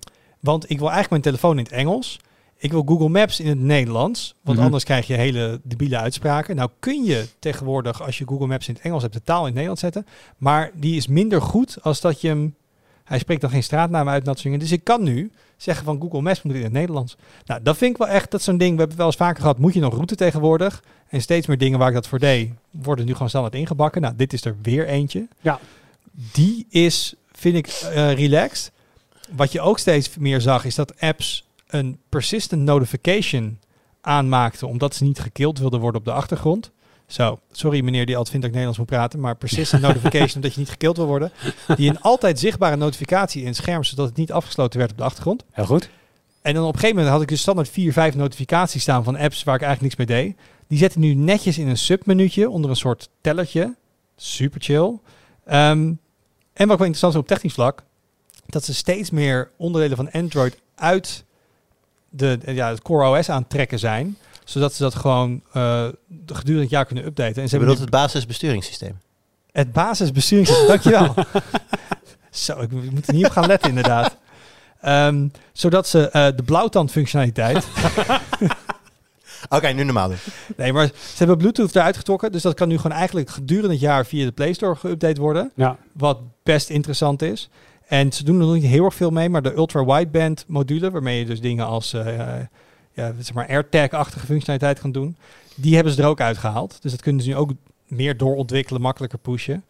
[0.41, 2.19] Want ik wil eigenlijk mijn telefoon in het Engels.
[2.57, 4.35] Ik wil Google Maps in het Nederlands.
[4.43, 4.67] Want Mhm.
[4.67, 6.57] anders krijg je hele debiele uitspraken.
[6.57, 9.45] Nou kun je tegenwoordig, als je Google Maps in het Engels hebt, de taal in
[9.45, 10.07] het Nederlands zetten.
[10.37, 12.55] Maar die is minder goed als dat je hem...
[13.13, 14.59] Hij spreekt dan geen straatnamen uit en dat soort dingen.
[14.59, 17.17] Dus ik kan nu zeggen van Google Maps moet in het Nederlands.
[17.47, 18.71] Nou, dat vind ik wel echt, dat is zo'n ding.
[18.71, 19.59] We hebben het wel eens vaker gehad.
[19.59, 20.83] Moet je nog route tegenwoordig?
[21.09, 24.01] En steeds meer dingen waar ik dat voor deed, worden nu gewoon standaard ingebakken.
[24.03, 25.29] Nou, dit is er weer eentje.
[25.41, 25.61] Ja.
[26.33, 28.73] Die is, vind ik, eh, relaxed.
[29.37, 33.59] Wat je ook steeds meer zag, is dat apps een persistent notification
[34.01, 36.71] aanmaakten, omdat ze niet gekild wilden worden op de achtergrond.
[37.13, 40.55] Zo, sorry meneer die altijd vindt dat ik Nederlands moet praten, maar persistent notification omdat
[40.55, 41.33] je niet gekild wil worden.
[41.77, 45.05] Die een altijd zichtbare notificatie in het scherm, zodat het niet afgesloten werd op de
[45.05, 45.45] achtergrond.
[45.51, 45.91] Heel goed.
[46.43, 49.17] En dan op een gegeven moment had ik dus standaard 4, 5 notificaties staan van
[49.17, 50.37] apps waar ik eigenlijk niks mee deed.
[50.67, 53.75] Die zetten nu netjes in een submenuutje onder een soort tellertje.
[54.17, 54.99] Super chill.
[55.45, 55.93] Ehm,
[56.53, 57.83] en wat wel interessant is op technisch vlak,
[58.47, 61.25] dat ze steeds meer onderdelen van Android uit
[62.09, 64.17] de, ja, het Core OS aantrekken zijn.
[64.53, 65.89] Zodat ze dat gewoon eh,
[66.27, 67.43] gedurende het jaar kunnen updaten.
[67.43, 68.99] En ze bedoelt nu het basisbesturingssysteem.
[69.53, 70.67] het basisbesturingssysteem.
[70.67, 71.15] Dankjewel.
[72.31, 74.17] Zo, ik moet er niet op gaan letten inderdaad.
[74.81, 77.67] Ehm, zodat ze eh, de blauwtand functionaliteit...
[79.49, 80.17] Oké, nu normaal doen.
[80.57, 82.33] nee, maar ze hebben Bluetooth eruit getrokken.
[82.33, 85.51] Dus dat kan nu gewoon eigenlijk gedurende het jaar via de Play Store geüpdate worden.
[85.55, 87.49] Ja, Wat best interessant is.
[87.87, 89.29] En ze doen er nog niet heel erg veel mee.
[89.29, 92.35] Maar de ultra-wideband module, waarmee je dus dingen als eh,
[92.93, 95.17] ja, zeg maar AirTag-achtige functionaliteit kan doen.
[95.55, 96.79] Die hebben ze er ook uitgehaald.
[96.83, 97.51] Dus dat kunnen ze nu ook
[97.87, 99.65] meer doorontwikkelen, makkelijker pushen.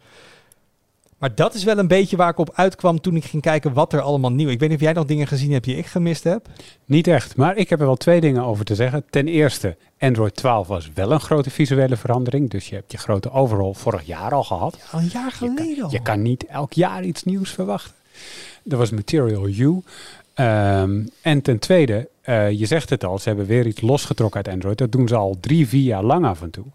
[1.23, 3.93] Maar dat is wel een beetje waar ik op uitkwam toen ik ging kijken wat
[3.93, 4.49] er allemaal nieuw.
[4.49, 6.47] Ik weet niet of jij nog dingen gezien hebt die ik gemist heb.
[6.85, 7.35] niet echt.
[7.35, 9.03] Maar ik heb er wel twee dingen over te zeggen.
[9.09, 12.49] Ten eerste, Android 12 was wel een grote visuele verandering.
[12.49, 14.77] Dus je hebt je grote overhaul vorig jaar al gehad.
[14.91, 15.91] Al een jaar geleden al.
[15.91, 17.93] Je kan niet elk jaar iets nieuws verwachten.
[18.69, 19.81] Er was Material U.
[20.33, 24.53] Ehm, en ten tweede, eh, je zegt het al, ze hebben weer iets losgetrokken uit
[24.53, 24.77] Android.
[24.77, 26.65] Dat doen ze al drie, vier jaar lang af en toe.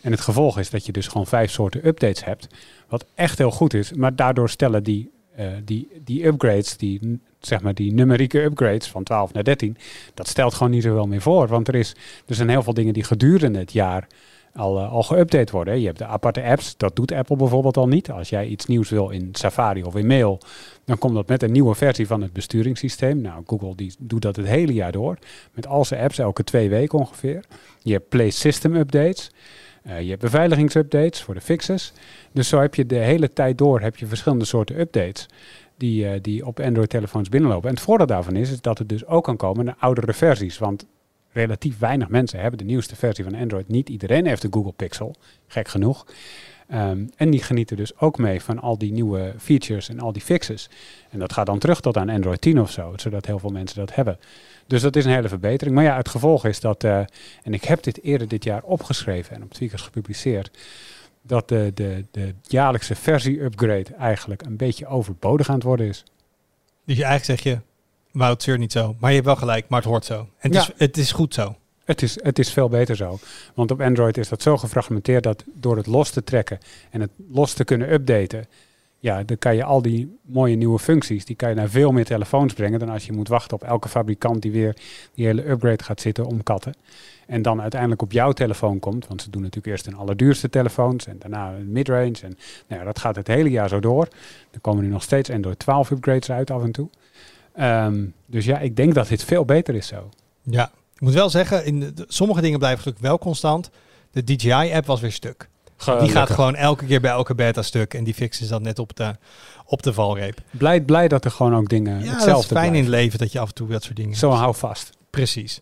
[0.00, 2.48] En het gevolg is dat je dus gewoon vijf soorten updates hebt.
[2.88, 3.92] Wat echt heel goed is.
[3.92, 9.02] Maar daardoor stellen die, eh, die, die upgrades, die, zeg maar die numerieke upgrades van
[9.02, 9.76] 12 naar 13,
[10.14, 11.48] dat stelt gewoon niet zoveel meer voor.
[11.48, 11.96] Want er, is,
[12.26, 14.06] er zijn heel veel dingen die gedurende het jaar
[14.54, 15.80] al, eh, al geüpdate worden.
[15.80, 18.10] Je hebt de aparte apps, dat doet Apple bijvoorbeeld al niet.
[18.10, 20.40] Als jij iets nieuws wil in Safari of in Mail,
[20.84, 23.20] dan komt dat met een nieuwe versie van het besturingssysteem.
[23.20, 25.18] Nou, Google die doet dat het hele jaar door,
[25.52, 27.44] met al zijn apps elke twee weken ongeveer.
[27.82, 29.30] Je hebt Play System updates.
[29.82, 31.92] Eh, je hebt beveiligingsupdates voor de fixes.
[32.32, 35.26] Dus zo heb je de hele tijd door heb je verschillende soorten updates
[35.76, 37.68] die, eh, die op Android-telefoons binnenlopen.
[37.68, 40.58] En het voordeel daarvan is, is dat het dus ook kan komen naar oudere versies.
[40.58, 40.86] Want
[41.32, 43.68] relatief weinig mensen hebben de nieuwste versie van Android.
[43.68, 45.14] Niet iedereen heeft de Google Pixel,
[45.46, 46.06] gek genoeg.
[46.68, 50.22] Ehm, en die genieten dus ook mee van al die nieuwe features en al die
[50.22, 50.68] fixes.
[51.10, 53.78] En dat gaat dan terug tot aan Android 10 of zo, zodat heel veel mensen
[53.78, 54.18] dat hebben.
[54.66, 55.76] Dus dat is een hele verbetering.
[55.76, 56.98] Maar ja, het gevolg is dat, eh,
[57.42, 60.50] en ik heb dit eerder dit jaar opgeschreven en op Tweakers gepubliceerd,
[61.22, 66.04] dat de, de, de jaarlijkse versie-upgrade eigenlijk een beetje overbodig aan het worden is.
[66.84, 67.60] Dus je eigenlijk zeg je,
[68.12, 68.96] Wout, zeur niet zo.
[68.98, 70.14] Maar je hebt wel gelijk, maar het hoort zo.
[70.14, 70.60] En het, Ja.
[70.60, 71.56] is, het is goed zo.
[71.84, 73.18] Het is, het is veel beter zo.
[73.54, 76.58] Want op Android is dat zo gefragmenteerd dat door het los te trekken
[76.90, 78.46] en het los te kunnen updaten,
[78.98, 82.04] ja, dan kan je al die mooie nieuwe functies, die kan je naar veel meer
[82.04, 84.76] telefoons brengen dan als je moet wachten op elke fabrikant die weer
[85.14, 86.74] die hele upgrade gaat zitten omkatten.
[87.26, 91.06] En dan uiteindelijk op jouw telefoon komt, want ze doen natuurlijk eerst een allerduurste telefoons
[91.06, 92.18] en daarna een midrange.
[92.22, 94.08] En nou ja, dat gaat het hele jaar zo door.
[94.50, 96.88] Er komen nu nog steeds Android 12 upgrades uit af en toe.
[97.52, 100.08] Ehm, dus ja, ik denk dat dit veel beter is zo.
[100.42, 100.70] Ja.
[100.94, 103.70] Ik moet wel zeggen, in de, sommige dingen blijven gelukkig wel constant.
[104.10, 105.48] De DJI-app was weer stuk.
[105.98, 107.94] die gaat gewoon elke keer bij elke beta stuk.
[107.94, 109.16] En die fixen ze dan net op de,
[109.66, 110.38] op de valreep.
[110.50, 113.18] Blij, blij dat er gewoon ook dingen Ja, hetzelfde dat is fijn in het leven
[113.18, 114.90] dat je af en toe dat soort dingen Zo hou vast.
[115.10, 115.60] Precies.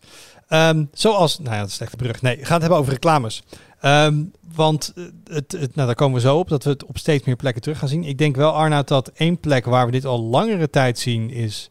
[0.49, 2.23] Ehm, zoals, nou ja, dat is een slechte brug.
[2.23, 3.43] Nee, we gaan het hebben over reclames.
[3.81, 4.23] Ehm,
[4.55, 7.25] want eh, het, het, nou, daar komen we zo op, dat we het op steeds
[7.25, 8.05] meer plekken terug gaan zien.
[8.05, 11.71] Ik denk wel, Arnoud, dat één plek waar we dit al langere tijd zien is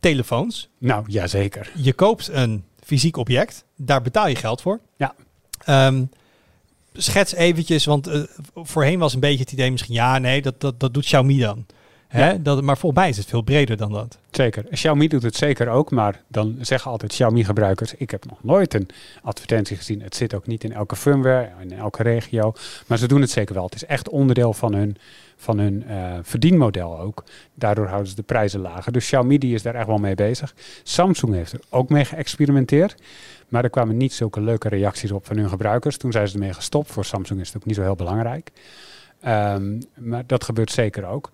[0.00, 0.68] telefoons.
[0.78, 1.72] Nou, jazeker.
[1.74, 4.80] Je koopt een fysiek object, daar betaal je geld voor.
[4.96, 5.14] Ja.
[5.64, 6.04] Ehm,
[6.92, 8.22] schets eventjes, want eh,
[8.54, 11.66] voorheen was een beetje het idee misschien, ja, nee, dat, dat, dat doet Xiaomi dan.
[12.16, 12.42] Hè?
[12.42, 14.18] Dat, maar volgens mij is het veel breder dan dat.
[14.30, 14.64] Zeker.
[14.70, 18.88] Xiaomi doet het zeker ook, maar dan zeggen altijd Xiaomi-gebruikers: ik heb nog nooit een
[19.22, 20.02] advertentie gezien.
[20.02, 22.52] Het zit ook niet in elke firmware, in elke regio,
[22.86, 23.64] maar ze doen het zeker wel.
[23.64, 24.96] Het is echt onderdeel van hun,
[25.36, 27.24] van hun eh, verdienmodel ook.
[27.54, 28.92] Daardoor houden ze de prijzen lager.
[28.92, 30.54] Dus Xiaomi die is daar echt wel mee bezig.
[30.82, 32.94] Samsung heeft er ook mee geëxperimenteerd.
[33.48, 35.96] Maar er kwamen niet zulke leuke reacties op van hun gebruikers.
[35.96, 36.90] Toen zijn ze ermee gestopt.
[36.90, 38.50] Voor Samsung is het ook niet zo heel belangrijk.
[39.20, 41.30] Ehm, maar dat gebeurt zeker ook.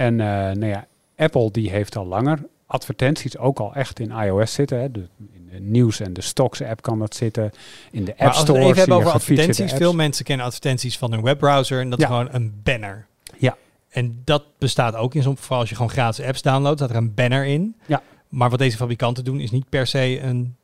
[0.00, 0.86] En eh, nou ja,
[1.16, 4.80] Apple die heeft al langer advertenties ook al echt in iOS zitten.
[4.80, 4.90] Hè.
[4.90, 7.50] De, in de nieuws- en de stocks app kan dat zitten.
[7.90, 9.72] In de App Store het even hebben over advertenties.
[9.72, 12.04] Veel mensen kennen advertenties van hun webbrowser en dat Ja.
[12.06, 13.06] is gewoon een banner.
[13.38, 13.56] Ja.
[13.88, 16.96] En dat bestaat ook in zo'n vooral als je gewoon gratis apps downloadt, staat er
[16.96, 17.76] een banner in.
[17.86, 18.02] Ja.
[18.28, 20.56] Maar wat deze fabrikanten doen is niet per se een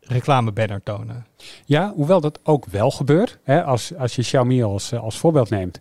[0.00, 1.26] reclamebanner tonen.
[1.64, 3.38] Ja, hoewel dat ook wel gebeurt.
[3.42, 5.80] Hè, als, als je Xiaomi als, eh, als voorbeeld neemt,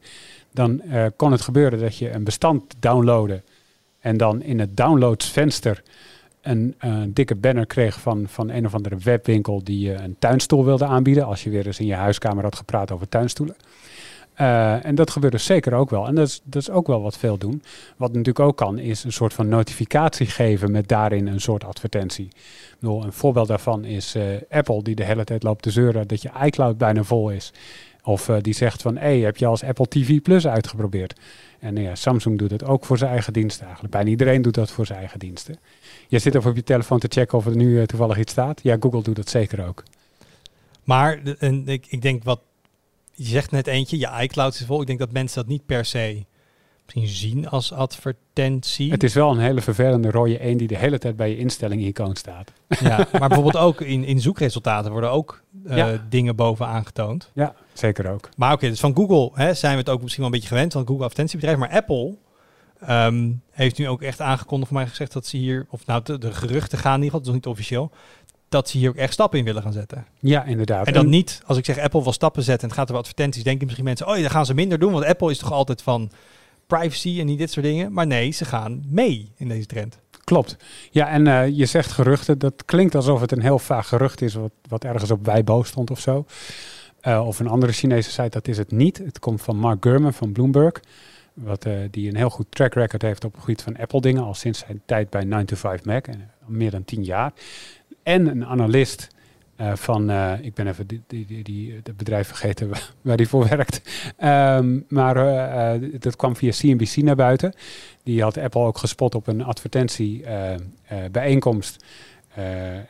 [0.54, 3.42] dan eh, kon het gebeuren dat je een bestand downloadde
[4.00, 5.84] en dan in het downloadsvenster
[6.42, 10.66] een eh, dikke banner kreeg van, van een of andere webwinkel die je een tuinstoel
[10.66, 11.26] wilde aanbieden.
[11.26, 13.56] Als je weer eens in je huiskamer had gepraat over tuinstoelen.
[14.34, 16.08] Eh, en dat gebeurt dus zeker ook wel.
[16.08, 17.64] En dat is, dat is ook wel wat veel doen.
[17.98, 22.28] Wat natuurlijk ook kan, is een soort van notificatie geven met daarin een soort advertentie.
[22.80, 24.18] Een voorbeeld daarvan is
[24.50, 27.54] Apple, die de hele tijd loopt te zeuren dat je iCloud bijna vol is.
[28.04, 31.20] Of eh, die zegt van, hé, heb je als Apple TV Plus uitgeprobeerd?
[31.60, 33.94] En ja, Samsung doet het ook voor zijn eigen diensten eigenlijk.
[33.94, 35.60] Bijna iedereen doet dat voor zijn eigen diensten.
[36.08, 38.60] Je zit even op je telefoon te checken of er nu eh, toevallig iets staat.
[38.64, 39.84] Ja, Google doet dat zeker ook.
[40.84, 42.40] Maar en ik, ik denk wat
[43.16, 44.82] je zegt net eentje, je iCloud is vol.
[44.82, 46.26] Ik denk dat mensen dat niet per se
[46.86, 48.92] misschien zien als advertentie.
[48.92, 52.16] Het is wel een hele vervelende rode 1 die de hele tijd bij je instelling-icoon
[52.16, 52.52] staat.
[52.80, 56.06] ja, maar bijvoorbeeld ook in, in zoekresultaten worden ook eh, Ja.
[56.10, 57.32] dingen bovenaan getoond.
[57.34, 58.30] Ja, zeker ook.
[58.38, 60.74] Maar oké, dus van Google hè, zijn we het ook misschien wel een beetje gewend,
[60.74, 61.58] want Google advertentiebedrijf.
[61.58, 62.16] Maar Apple
[62.80, 66.18] ehm, heeft nu ook echt aangekondigd, voor mij gezegd dat ze hier, of nou de,
[66.18, 67.92] de geruchten gaan in ieder geval, dat is nog niet officieel,
[68.50, 70.06] dat ze hier ook echt stappen in willen gaan zetten.
[70.20, 70.88] Ja, inderdaad.
[70.88, 73.44] En dan niet, als ik zeg Apple wil stappen zetten en het gaat over advertenties,
[73.44, 75.82] denken misschien mensen, oh ja, dan gaan ze minder doen, want Apple is toch altijd
[75.82, 76.12] van
[76.68, 77.94] privacy en niet dit soort dingen.
[77.94, 80.00] Maar nee, ze gaan mee in deze trend.
[80.24, 80.58] Klopt.
[80.92, 82.40] Ja, en eh, je zegt geruchten.
[82.40, 85.92] Dat klinkt alsof het een heel vaag gerucht is wat, wat ergens op Weibo stond
[85.92, 86.26] of zo.
[87.04, 88.98] Eh, of een andere Chinese site, dat is het niet.
[88.98, 90.80] Het komt van Mark Gurman van Bloomberg.
[91.34, 94.24] Wat, eh, die een heel goed track record heeft op het gebied van Apple dingen.
[94.24, 96.08] Al sinds zijn tijd bij 9 to 5 Mac.
[96.08, 97.34] En al meer dan 10 jaar.
[98.04, 99.08] En een analist
[99.56, 102.70] eh, van, eh, ik ben even die, die, die, het bedrijf vergeten
[103.02, 103.82] waar, die voor werkt.
[104.18, 107.54] Ehm, maar eh, eh, dat kwam via CNBC naar buiten.
[108.04, 110.60] Die had Apple ook gespot op een advertentie eh, eh,
[111.12, 111.86] bijeenkomst.
[112.36, 112.84] Eh, eh,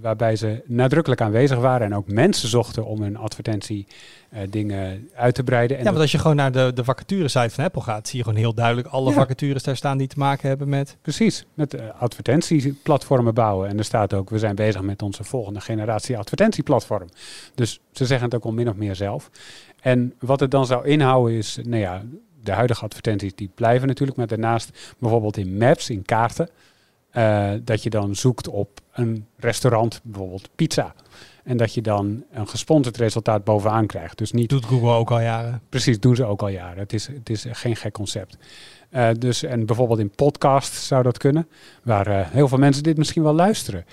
[0.00, 3.86] waarbij ze nadrukkelijk aanwezig waren en ook mensen zochten om hun advertentie
[4.28, 5.76] eh, dingen uit te breiden.
[5.76, 8.24] En Ja, want als je gewoon naar de, de vacature-site van Apple gaat, zie je
[8.24, 9.16] gewoon heel duidelijk alle Ja.
[9.16, 10.96] vacatures daar staan die te maken hebben met...
[11.02, 13.68] Precies, met advertentieplatformen bouwen.
[13.68, 17.08] En er staat ook, we zijn bezig met onze volgende generatie advertentieplatform.
[17.54, 19.30] Dus ze zeggen het ook al min of meer zelf.
[19.80, 22.02] En wat het dan zou inhouden is, nou ja,
[22.42, 24.18] de huidige advertenties die blijven natuurlijk.
[24.18, 26.48] Maar daarnaast bijvoorbeeld in maps, in kaarten,
[27.10, 30.94] eh, dat je dan zoekt op een restaurant, bijvoorbeeld pizza.
[31.44, 34.18] En dat je dan een gesponsord resultaat bovenaan krijgt.
[34.18, 35.60] Dus niet Doet Google ook al jaren.
[35.68, 36.78] Precies, doen ze ook al jaren.
[36.78, 38.38] Het is, het is geen gek concept.
[38.90, 41.48] Eh, dus, en bijvoorbeeld in podcasts zou dat kunnen,
[41.82, 43.84] waar eh, heel veel mensen dit misschien wel luisteren.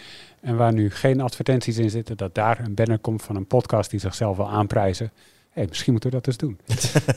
[0.41, 3.89] En waar nu geen advertenties in zitten, dat daar een banner komt van een podcast
[3.89, 5.11] die zichzelf wil aanprijzen.
[5.55, 6.59] Hey, misschien moeten we dat eens doen.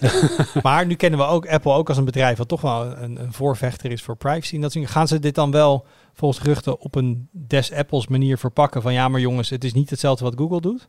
[0.62, 3.32] Maar nu kennen we ook Apple ook als een bedrijf wat toch wel een, een
[3.32, 4.54] voorvechter is voor privacy.
[4.54, 4.88] En dat dingen.
[4.88, 9.08] gaan ze dit dan wel volgens geruchten op een des Apples manier verpakken van ja,
[9.08, 10.88] maar jongens, het is niet hetzelfde wat Google doet.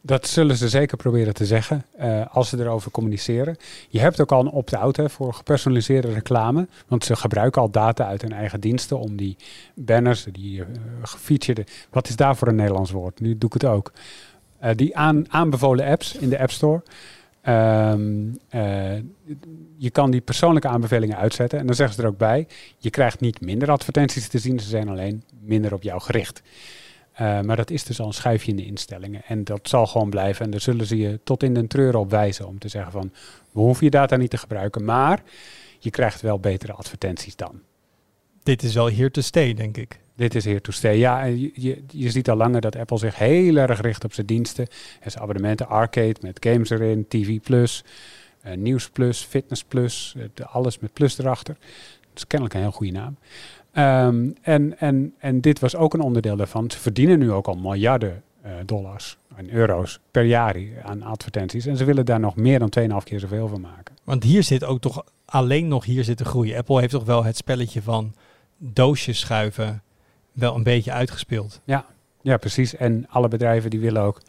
[0.00, 3.56] Dat zullen ze zeker proberen te zeggen eh, als ze erover communiceren.
[3.88, 6.68] Je hebt ook al een opt-out voor gepersonaliseerde reclame.
[6.86, 9.36] Want ze gebruiken al data uit hun eigen diensten om die
[9.74, 10.64] banners, die
[11.02, 11.86] gefeatured.
[11.90, 13.20] Wat is daar voor een Nederlands woord?
[13.20, 13.92] Nu doe ik het ook.
[14.58, 16.82] Eh, die aan, aanbevolen apps in de App Store.
[17.40, 18.94] Ehm, eh,
[19.76, 21.58] je kan die persoonlijke aanbevelingen uitzetten.
[21.58, 22.46] En dan zeggen ze er ook bij:
[22.78, 26.42] je krijgt niet minder advertenties te zien, ze zijn alleen minder op jou gericht.
[27.20, 29.22] Uh, maar dat is dus al een schuifje in de instellingen.
[29.26, 30.44] En dat zal gewoon blijven.
[30.44, 33.12] En daar zullen ze je tot in den treur op wijzen om te zeggen van...
[33.52, 35.22] we hoeven je data niet te gebruiken, maar
[35.78, 37.60] je krijgt wel betere advertenties dan.
[38.42, 40.00] Dit is wel here to stay, denk ik.
[40.18, 40.88] Dit is here to.
[40.88, 44.12] Ja, en je, je, je ziet al langer dat Apple zich heel erg richt op
[44.12, 44.66] zijn diensten.
[45.00, 47.84] En zijn abonnementen, arcade met games erin, TV Plus,
[48.46, 50.14] uh, Nieuws Plus, Fitness Plus.
[50.16, 51.56] Uh, alles met plus erachter.
[52.00, 53.16] Dat is kennelijk een heel goede naam.
[54.06, 56.70] Um, en, en, en dit was ook een onderdeel daarvan.
[56.70, 61.66] Ze verdienen nu ook al miljarden uh, dollars en euro's per jaar aan advertenties.
[61.66, 63.94] En ze willen daar nog meer dan 2,5 keer zoveel van maken.
[64.04, 66.56] Want hier zit ook toch alleen nog hier zit de groei.
[66.56, 68.14] Apple heeft toch wel het spelletje van
[68.56, 69.82] doosjes schuiven
[70.38, 71.60] wel een beetje uitgespeeld.
[71.64, 71.86] Ja,
[72.22, 72.76] ja precies.
[72.76, 74.20] En alle bedrijven die willen ook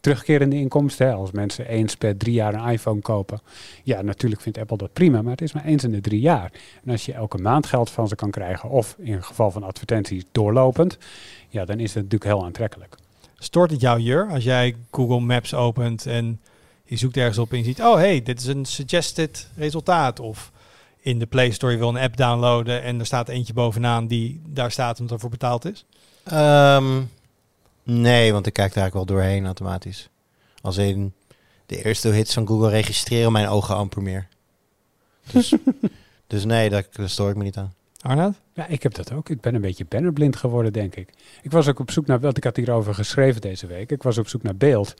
[0.00, 1.06] terugkerende inkomsten.
[1.06, 1.12] Hè.
[1.12, 3.40] Als mensen eens per drie jaar een iPhone kopen.
[3.82, 6.52] Ja, natuurlijk vindt Apple dat prima, maar het is maar eens in de drie jaar.
[6.84, 9.62] En als je elke maand geld van ze kan krijgen, of in het geval van
[9.62, 10.98] advertenties doorlopend,
[11.48, 12.96] ja, dan is dat natuurlijk heel aantrekkelijk.
[13.38, 16.40] Stoort het jouw jur als jij Google Maps opent en
[16.84, 20.20] je zoekt ergens op en je ziet, oh hey, dit is een suggested resultaat.
[20.20, 20.52] Of
[21.00, 24.40] in de Play Store je wil een app downloaden en er staat eentje bovenaan die
[24.46, 25.84] daar staat omdat ervoor betaald is?
[26.32, 27.08] Um,
[27.90, 30.08] Nee, want ik kijk daar eigenlijk wel doorheen automatisch.
[30.60, 31.12] Als in
[31.66, 34.28] de eerste hits van Google registreren mijn ogen amper meer.
[35.32, 35.54] Dus,
[36.26, 37.74] dus nee, daar, daar stoor ik me niet aan.
[38.00, 38.34] Arnoud?
[38.52, 39.28] Ja, ik heb dat ook.
[39.28, 41.10] Ik ben een beetje bannerblind geworden, denk ik.
[41.42, 43.90] Ik was ook op zoek naar, want ik had hierover geschreven deze week.
[43.90, 44.94] Ik was op zoek naar beeld.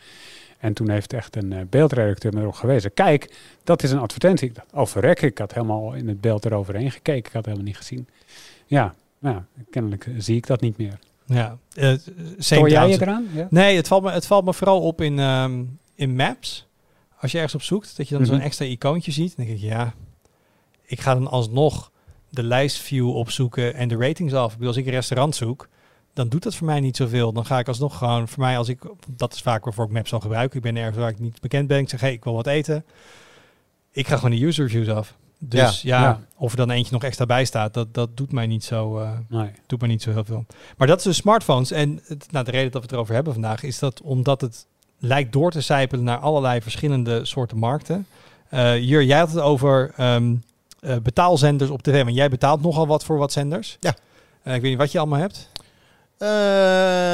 [0.59, 2.95] En toen heeft echt een uh, beeldredacteur me erop gewezen.
[2.95, 4.49] Kijk, dat is een advertentie.
[4.49, 7.29] Ik dacht, oh verrek, ik had helemaal in het beeld eroverheen gekeken.
[7.29, 8.09] Ik had helemaal niet gezien.
[8.67, 10.99] Ja, nou, kennelijk zie ik dat niet meer.
[11.27, 11.93] Ja, uh,
[12.39, 13.27] Stoor jij je eraan?
[13.33, 13.47] Ja?
[13.51, 16.67] Nee, het valt, me, het valt me vooral op in, um, in maps.
[17.21, 18.37] Als je ergens op zoekt, dat je dan mm -hmm.
[18.37, 19.37] zo'n extra icoontje ziet.
[19.37, 19.95] Dan denk ik, ja,
[20.83, 21.91] ik ga dan alsnog
[22.31, 24.47] de lijstview opzoeken en de ratings af.
[24.47, 25.69] Ik bedoel, als ik een restaurant zoek,
[26.13, 27.33] dan doet dat voor mij niet zoveel.
[27.33, 30.13] Dan ga ik alsnog gewoon, voor mij als ik, dat is vaak waarvoor ik maps
[30.13, 30.55] al gebruik.
[30.55, 31.79] Ik ben ergens waar ik niet bekend ben.
[31.79, 32.85] Ik zeg, hey, ik wil wat eten.
[33.93, 35.15] Ik ga gewoon de user reviews af.
[35.39, 38.33] Dus ja, ja, ja, of er dan eentje nog extra bij staat, dat, dat doet
[38.33, 39.51] mij niet zo, uh, nee.
[39.67, 40.47] doet mij niet zo heel veel.
[40.77, 41.71] Maar dat is de smartphones.
[41.71, 44.67] En het, nou, de reden dat we het erover hebben vandaag, is dat omdat het
[44.99, 48.07] lijkt door te zijpelen naar allerlei verschillende soorten markten.
[48.51, 50.43] Uh, Jur, jij had het over um,
[50.81, 52.03] uh, betaalzenders op tv.
[52.03, 53.77] Want jij betaalt nogal wat voor wat zenders.
[53.81, 53.91] Ja.
[54.45, 55.49] ik weet niet wat je allemaal hebt.
[56.19, 56.29] Uh,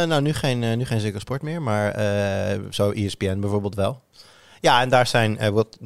[0.08, 4.02] nou, nu geen, uh, nu geen Ziggo Sport meer, maar uh, zo ESPN bijvoorbeeld wel.
[4.60, 5.78] Ja, en daar zijn wat.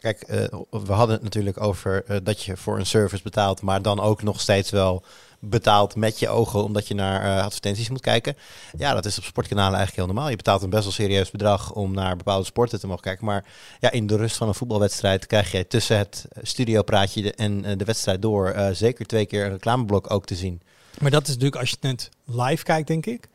[0.00, 0.26] Kijk,
[0.70, 4.40] we hadden het natuurlijk over dat je voor een service betaalt, maar dan ook nog
[4.40, 5.04] steeds wel
[5.38, 8.36] betaalt met je ogen omdat je naar advertenties moet kijken.
[8.78, 10.30] Ja, dat is op sportkanalen eigenlijk heel normaal.
[10.30, 13.24] Je betaalt een best wel serieus bedrag om naar bepaalde sporten te mogen kijken.
[13.24, 13.44] Maar
[13.80, 18.22] ja, in de rust van een voetbalwedstrijd krijg je tussen het studiopraatje en de wedstrijd
[18.22, 20.62] door zeker twee keer een reclameblok ook te zien.
[21.00, 23.28] Maar dat is natuurlijk als je het live kijkt, denk ik.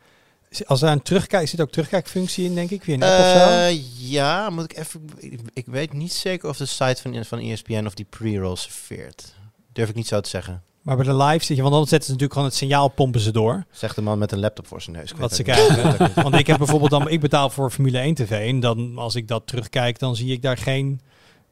[0.66, 3.82] Als er een terugkijk, zit ook terugkijkfunctie in, denk ik, via een app of zo?
[3.98, 5.08] Ja, moet ik even...
[5.16, 9.34] Ik, ik, weet niet zeker of de site van, van ESPN of die pre-roll serveert.
[9.72, 10.62] Durf ik niet zo te zeggen.
[10.82, 13.20] Maar bij de live zit je, want dan zetten ze natuurlijk gewoon het signaal, pompen
[13.20, 13.64] ze door.
[13.70, 15.12] Zegt de man met een laptop voor zijn neus.
[15.16, 16.10] Wat ze krijgen.
[16.22, 19.28] want ik heb bijvoorbeeld dan, ik betaal voor Formule 1 TV en dan als ik
[19.28, 21.00] dat terugkijk, dan zie ik daar geen...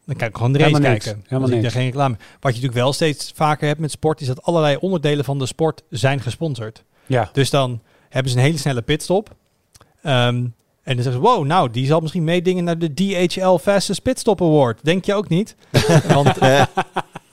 [0.07, 1.17] Dan kan ik gewoon de race Helemaal kijken.
[1.17, 1.29] Niks.
[1.29, 1.63] Helemaal niks.
[1.63, 2.15] daar geen reclame.
[2.17, 5.47] Wat je natuurlijk wel steeds vaker hebt met sport, is dat allerlei onderdelen van de
[5.47, 6.85] sport zijn gesponsord.
[7.07, 7.31] Ja.
[7.33, 9.35] Dus dan hebben ze een hele snelle pitstop.
[10.03, 10.47] Ehm,
[10.83, 14.43] en dan zeggen ze, wow, nou, die zal misschien meedingen naar de DHL Fastest Pitstop
[14.43, 14.79] Award.
[14.83, 15.57] Denk je ook niet?
[16.15, 16.39] Want,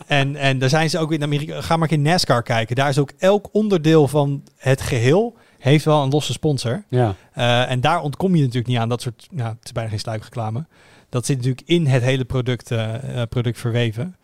[0.07, 1.61] en, en daar zijn ze ook in Amerika.
[1.61, 2.75] Ga maar in NASCAR kijken.
[2.75, 6.83] Daar is ook elk onderdeel van het geheel heeft wel een losse sponsor.
[6.89, 7.15] Ja.
[7.37, 8.89] Uh, en daar ontkom je natuurlijk niet aan.
[8.89, 10.65] Dat soort, nou, het is bijna geen sluikreclame.
[11.11, 12.95] Dat zit natuurlijk in het hele product, uh,
[13.29, 14.15] product verweven.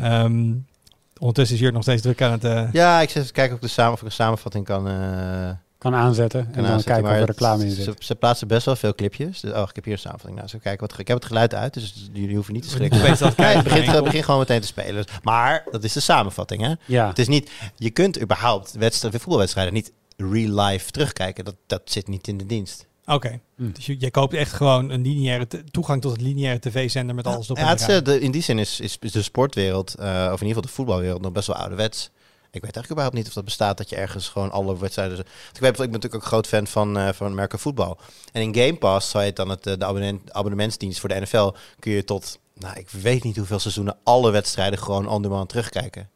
[0.00, 0.66] Um,
[1.18, 2.44] ondertussen is hier nog steeds druk aan het...
[2.44, 2.72] Uh...
[2.72, 4.86] Ja, ik zit even kijken of ik de samen, of ik een samenvatting kan
[5.90, 7.84] kan aanzetten en dan kijken of er reclame in zit.
[7.84, 9.40] Ze, ze, plaatsen best wel veel clipjes.
[9.40, 10.36] Dus, oh, ik heb hier een samenvatting.
[10.36, 13.00] Nou, zo kijken wat ik heb het geluid uit, dus jullie hoeven niet te schrikken.
[13.06, 15.04] het begint, begint gewoon meteen te spelen.
[15.22, 16.72] Maar dat is de samenvatting, hè?
[16.84, 17.08] Ja.
[17.08, 17.50] Het is niet.
[17.76, 21.44] Je kunt überhaupt wedstrijden, voetbalwedstrijden niet real life terugkijken.
[21.44, 22.86] Dat, dat zit niet in de dienst.
[23.06, 23.72] Oké, hm.
[23.72, 27.50] dus je, je, koopt echt gewoon een lineaire toegang tot het lineaire tv-zender met alles
[27.50, 27.56] op.
[27.56, 30.46] Ja, het, uh, de, in die zin is, is, is de sportwereld, uh, of in
[30.46, 32.10] ieder geval de voetbalwereld, nog best wel ouderwets.
[32.50, 35.18] Ik weet eigenlijk überhaupt niet of dat bestaat dat je ergens gewoon alle wedstrijden.
[35.18, 37.98] Ik, weet, ik ben natuurlijk ook groot fan van, uh, van merken voetbal.
[38.32, 41.50] En in Game Pass, zou je het dan het, de abonnement, abonnementsdienst voor de NFL,
[41.78, 46.08] kun je tot, nou, ik weet niet hoeveel seizoenen, alle wedstrijden gewoon on demand terugkijken.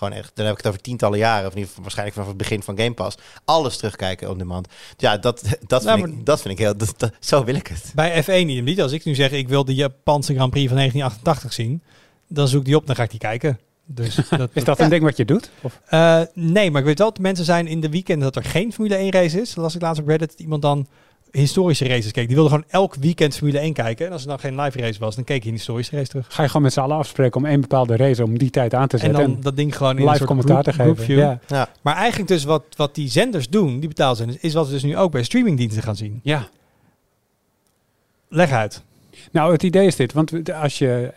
[0.00, 2.62] Gewoon echt, dan heb ik het over tientallen jaren, of niet, waarschijnlijk vanaf het begin
[2.62, 3.16] van Game Pass.
[3.44, 4.68] Alles terugkijken on demand.
[4.96, 7.92] Ja, dat, dat, vind, ik, dat vind ik heel, dat, zo wil ik het.
[7.94, 8.82] Bij F1 niet.
[8.82, 11.82] Als ik nu zeg, ik wil de Japanse Grand Prix van 1988 zien,
[12.28, 13.58] dan zoek die op, dan ga ik die kijken.
[13.84, 15.50] Dus dat, is dat een ding wat je doet?
[15.60, 15.80] Of?
[15.90, 18.72] Uh, nee, maar ik weet wel dat mensen zijn in de weekend dat er geen
[18.72, 19.54] Formule 1 race is.
[19.54, 20.86] Dat las ik laatst op Reddit dat iemand dan
[21.32, 22.26] historische races keek.
[22.26, 24.06] Die wilde gewoon elk weekend Formule 1 kijken.
[24.06, 26.26] En als er dan geen live race was, dan keek je een historische race terug.
[26.28, 28.88] Ga je gewoon met z'n allen afspreken om één bepaalde race om die tijd aan
[28.88, 29.20] te zetten.
[29.20, 31.16] En dan dat ding gewoon in live een soort commentaar te geven.
[31.16, 31.40] Ja.
[31.46, 31.68] ja.
[31.82, 34.96] Maar eigenlijk dus wat, wat die zenders doen, die betaalzenders, is wat we dus nu
[34.96, 36.20] ook bij streamingdiensten gaan zien.
[36.22, 36.48] Ja.
[38.28, 38.82] Leg uit.
[39.30, 40.12] Nou, het idee is dit.
[40.12, 41.12] Want als je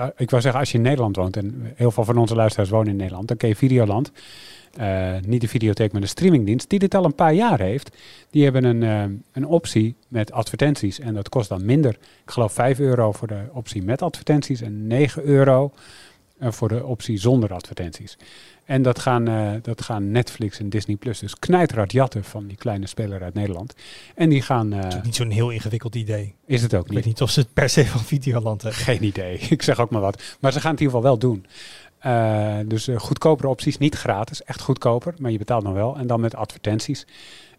[0.00, 2.70] uh, ik wou zeggen, als je in Nederland woont, en heel veel van onze luisteraars
[2.70, 4.12] wonen in Nederland, dan ken je Videoland.
[4.80, 7.96] Uh, niet de videotheek, maar de streamingdienst, die dit al een paar jaar heeft.
[8.30, 11.90] Die hebben een, uh, een optie met advertenties en dat kost dan minder.
[12.24, 15.72] Ik geloof 5 euro voor de optie met advertenties en 9 euro
[16.40, 18.16] voor de optie zonder advertenties.
[18.64, 19.24] En dat gaan,
[19.62, 23.74] dat gaan Netflix en Disney Plus dus knijterhard jatten van die kleine speler uit Nederland.
[24.14, 24.72] En die gaan...
[24.72, 26.34] Het is niet zo'n heel ingewikkeld idee.
[26.46, 26.90] Is het ook niet.
[26.90, 28.80] Ik weet niet of ze het per se van Videoland hebben.
[28.80, 29.38] Geen idee.
[29.56, 30.22] Ik zeg ook maar wat.
[30.40, 31.46] Maar ze gaan het in ieder geval wel doen.
[32.06, 35.96] Uh, dus goedkopere opties, niet gratis, echt goedkoper, maar je betaalt nog wel.
[35.96, 37.06] En dan met advertenties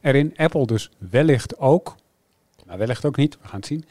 [0.01, 0.33] erin.
[0.35, 1.95] Apple dus wellicht ook,
[2.65, 3.85] maar wellicht ook niet, we gaan het zien.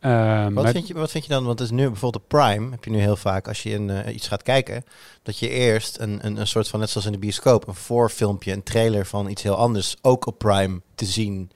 [0.00, 2.70] Uh, wat, vind je, wat vind je dan, want het is nu bijvoorbeeld op Prime,
[2.70, 4.84] heb je nu heel vaak als je in, uh, iets gaat kijken,
[5.22, 8.52] dat je eerst een, een, een soort van, net zoals in de bioscoop, een voorfilmpje,
[8.52, 11.50] een trailer van iets heel anders ook op Prime te zien.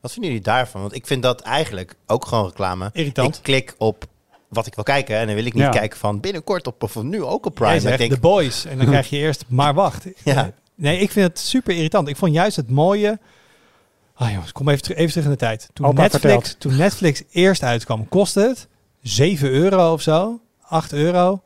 [0.00, 0.80] Wat vinden jullie daarvan?
[0.80, 2.90] Want ik vind dat eigenlijk ook gewoon reclame.
[2.92, 3.36] Irritant.
[3.36, 4.04] Ik klik op
[4.48, 5.68] wat ik wil kijken en dan wil ik niet ja.
[5.68, 7.70] kijken van binnenkort op of nu ook op Prime.
[7.70, 10.06] Jij zegt ik denk, The Boys en dan krijg je eerst, maar wacht.
[10.24, 10.50] Ja.
[10.74, 12.08] Nee, ik vind het super irritant.
[12.08, 13.18] Ik vond juist het mooie
[14.16, 15.68] Ah jongens, kom even, ter even terug in de tijd.
[15.72, 18.68] Toen Netflix, toen Netflix eerst uitkwam, kostte het
[19.02, 20.40] 7 euro of zo.
[20.62, 21.42] 8 euro.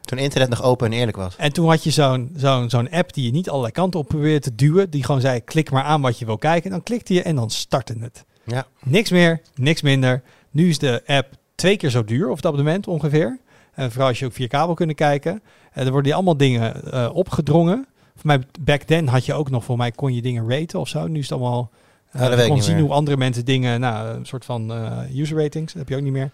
[0.00, 1.36] Toen internet nog open en eerlijk was.
[1.36, 4.40] En toen had je zo'n zo'n zo'n app die je niet allerlei kanten op probeerde
[4.40, 4.90] te duwen.
[4.90, 6.70] Die gewoon zei, klik maar aan wat je wil kijken.
[6.70, 8.24] Dan klikte je en dan startte het.
[8.44, 8.66] Ja.
[8.82, 10.22] Niks meer, niks minder.
[10.50, 13.38] Nu is de app twee keer zo duur, of het abonnement ongeveer.
[13.74, 15.42] En vooral als je ook via kabel kunnen kijken.
[15.72, 17.86] En er worden die allemaal dingen uh, opgedrongen.
[18.16, 20.88] Voor mij, back then had je ook nog, voor mij kon je dingen raten of
[20.88, 21.06] zo.
[21.06, 21.70] Nu is het allemaal
[22.12, 22.84] ja, dat uh, kon zien meer.
[22.84, 26.02] hoe andere mensen dingen, nou, een soort van uh, user ratings, dat heb je ook
[26.02, 26.30] niet meer.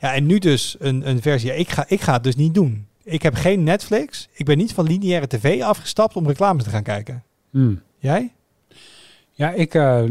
[0.00, 1.56] Ja, en nu dus een, een versie.
[1.56, 2.86] Ik ga, ik ga het dus niet doen.
[3.02, 4.28] Ik heb geen Netflix.
[4.32, 7.22] Ik ben niet van lineaire tv afgestapt om reclames te gaan kijken.
[7.50, 7.82] Hmm.
[7.98, 8.32] Jij?
[9.30, 10.02] Ja, ik, uh,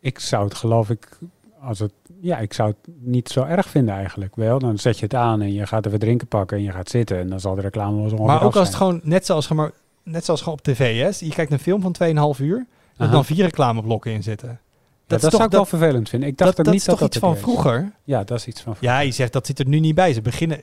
[0.00, 1.18] ik zou het geloof ik,
[1.60, 4.36] als het, ja, ik zou het niet zo erg vinden eigenlijk.
[4.36, 6.88] Wel, dan zet je het aan en je gaat even drinken pakken en je gaat
[6.88, 9.48] zitten en dan zal de reclame wel zo Maar ook als het gewoon net zoals,
[9.48, 9.70] maar,
[10.02, 11.18] net zoals gewoon op tv is.
[11.18, 11.94] Je kijkt een film van
[12.36, 12.66] 2,5 uur.
[12.96, 14.60] Er dan vier reclameblokken in zitten.
[15.06, 16.28] Dat, ja, dat zou ik wel vervelend vinden.
[16.28, 17.92] Ik dacht dat, dat niet niet dat dat iets van vroeger.
[18.04, 18.96] Ja, dat is iets van vroeger.
[18.96, 20.12] Ja, je zegt dat zit er nu niet bij.
[20.12, 20.62] Ze beginnen,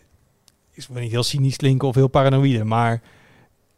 [0.72, 3.02] is wel niet heel cynisch klinken of heel paranoïde, maar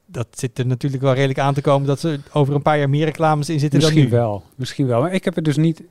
[0.06, 2.90] dat zit er natuurlijk wel redelijk aan te komen dat ze over een paar jaar
[2.90, 4.18] meer reclames in zitten misschien dan nu.
[4.18, 5.02] wel, misschien wel.
[5.02, 5.82] Maar ik heb het dus niet.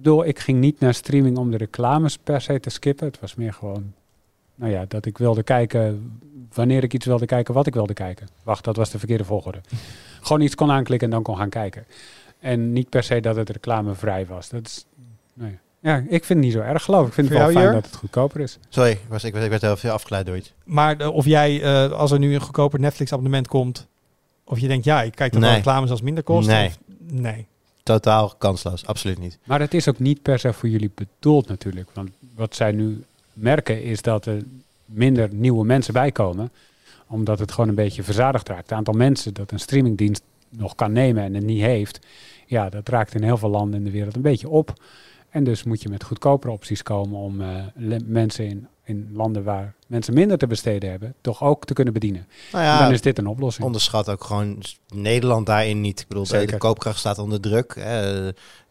[0.00, 3.06] Ik bedoel, ik ging niet naar streaming om de reclames per se te skippen.
[3.06, 3.92] Het was meer gewoon,
[4.54, 6.12] nou ja, dat ik wilde kijken
[6.52, 8.28] wanneer ik iets wilde kijken, wat ik wilde kijken.
[8.42, 9.60] Wacht, dat was de verkeerde volgorde.
[10.22, 11.84] gewoon iets kon aanklikken en dan kon gaan kijken.
[12.38, 14.48] En niet per se dat het reclamevrij was.
[14.48, 14.86] Dat is,
[15.34, 15.58] nee.
[15.80, 17.08] Ja, ik vind het niet zo erg geloof ik.
[17.08, 18.58] Ik vind Voor het wel fijn dat het goedkoper is.
[18.68, 20.52] Sorry, ik, was, ik, was- ik werd heel veel afgeleid door iets.
[20.64, 23.86] Maar eh, of jij, eh, als er nu een goedkoper Netflix abonnement komt,
[24.44, 25.54] of je denkt, ja, ik kijk dan Nee.
[25.54, 26.48] reclames als minder kost.
[26.48, 26.66] Nee.
[26.66, 26.78] of-
[27.10, 27.46] nee.
[27.90, 29.38] Totaal kansloos, absoluut niet.
[29.44, 31.90] Maar het is ook niet per se voor jullie bedoeld natuurlijk.
[31.92, 34.42] Want wat zij nu merken is dat er
[34.84, 36.50] minder nieuwe mensen bijkomen.
[37.06, 38.62] Omdat het gewoon een beetje verzadigd raakt.
[38.62, 42.06] Het aantal mensen dat een streamingdienst nog kan nemen en het niet heeft,
[42.46, 44.72] ja, dat raakt in heel veel landen in de wereld een beetje op.
[45.30, 49.74] En dus moet je met goedkopere opties komen om eh, mensen in, in landen waar
[49.90, 52.26] mensen minder te besteden hebben, toch ook te kunnen bedienen.
[52.52, 53.66] Nou En ja, dan is dit een oplossing.
[53.66, 54.62] onderschat ook gewoon
[54.94, 56.00] Nederland daarin niet.
[56.00, 57.74] Ik bedoel, de- koopkracht staat onder druk.
[57.78, 58.00] hè.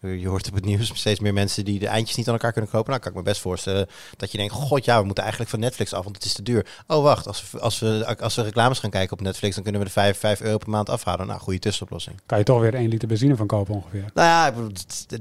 [0.01, 2.69] je hoort op het nieuws steeds meer mensen die de eindjes niet aan elkaar kunnen
[2.71, 2.89] kopen.
[2.89, 5.61] Nou, kan ik me best voorstellen dat je denkt, god ja, we moeten eigenlijk van
[5.61, 6.65] Netflix af, want het is te duur.
[6.87, 9.81] Oh, wacht, als we, als we, als we reclames gaan kijken op Netflix, dan kunnen
[9.81, 11.27] we de 5, 5 euro per maand afhalen.
[11.27, 12.15] Nou, goede tussenoplossing.
[12.25, 14.05] Kan je toch weer 1 liter benzine van kopen ongeveer.
[14.13, 14.71] Nou ja, ik bedoel,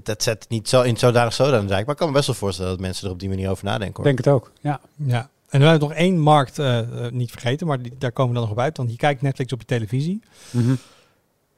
[0.03, 2.81] dat, zet niet zo in zodanig zodanig maar ik kan me best wel voorstellen dat
[2.81, 3.97] mensen er op die manier over nadenken.
[3.97, 4.05] Hoor.
[4.05, 4.81] denk het ook, ja.
[4.97, 5.31] Ja.
[5.49, 8.39] En we hebben nog één markt eh, eh, niet vergeten, maar die, daar komen we
[8.39, 8.77] dan nog op uit.
[8.77, 10.21] Want je kijkt Netflix op je televisie.
[10.51, 10.75] Mhm.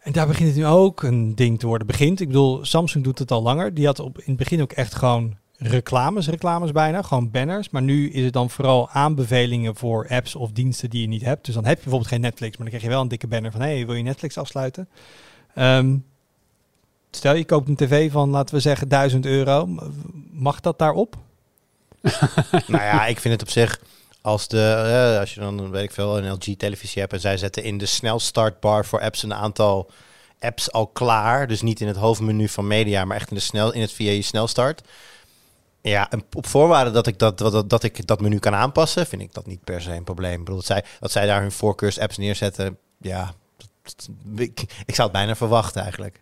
[0.00, 1.86] En daar begint het nu ook een ding te worden.
[1.86, 3.74] Begint, ik bedoel, Samsung doet het al langer.
[3.74, 7.70] Die had op, in het begin ook echt gewoon reclames, reclames bijna, gewoon banners.
[7.70, 11.44] Maar nu is het dan vooral aanbevelingen voor apps of diensten die je niet hebt.
[11.44, 13.52] Dus dan heb je bijvoorbeeld geen Netflix, maar dan krijg je wel een dikke banner
[13.52, 14.88] van, hey, wil je Netflix afsluiten?
[15.54, 15.96] Ehm,
[17.10, 19.68] stel je koopt een tv van, laten we zeggen, 1000 euro.
[20.30, 21.16] Mag dat daarop?
[22.66, 23.80] nou ja, ik vind het op zich.
[24.22, 24.72] Als, de,
[25.12, 27.86] eh, als je dan, weet ik veel, een LG-televisie hebt en zij zetten in de
[27.86, 29.90] snelstartbar voor apps een aantal
[30.38, 31.46] apps al klaar.
[31.46, 34.10] Dus niet in het hoofdmenu van media, maar echt in, de snel, in het via
[34.10, 34.82] je snelstart.
[35.82, 39.32] Ja, op voorwaarde dat ik dat, dat, dat ik dat menu kan aanpassen, vind ik
[39.32, 40.32] dat niet per se een probleem.
[40.32, 43.34] Ik bedoel, dat zij, dat zij daar hun voorkeurs-apps neerzetten, ja,
[44.36, 46.20] ik, ik zou het bijna verwachten eigenlijk.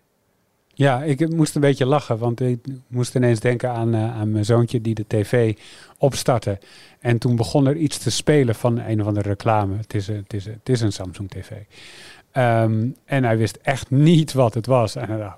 [0.79, 4.45] Ja, ik moest een beetje lachen, want ik moest ineens denken aan, eh, aan mijn
[4.45, 5.57] zoontje die de tv
[5.99, 6.59] opstartte.
[7.01, 9.77] En toen begon er iets te spelen van een of andere reclame.
[9.77, 11.51] Het is, een- het is, het is een Samsung tv.
[12.33, 14.97] Ehm, en hij wist echt niet wat het was.
[14.97, 15.37] En hij dacht,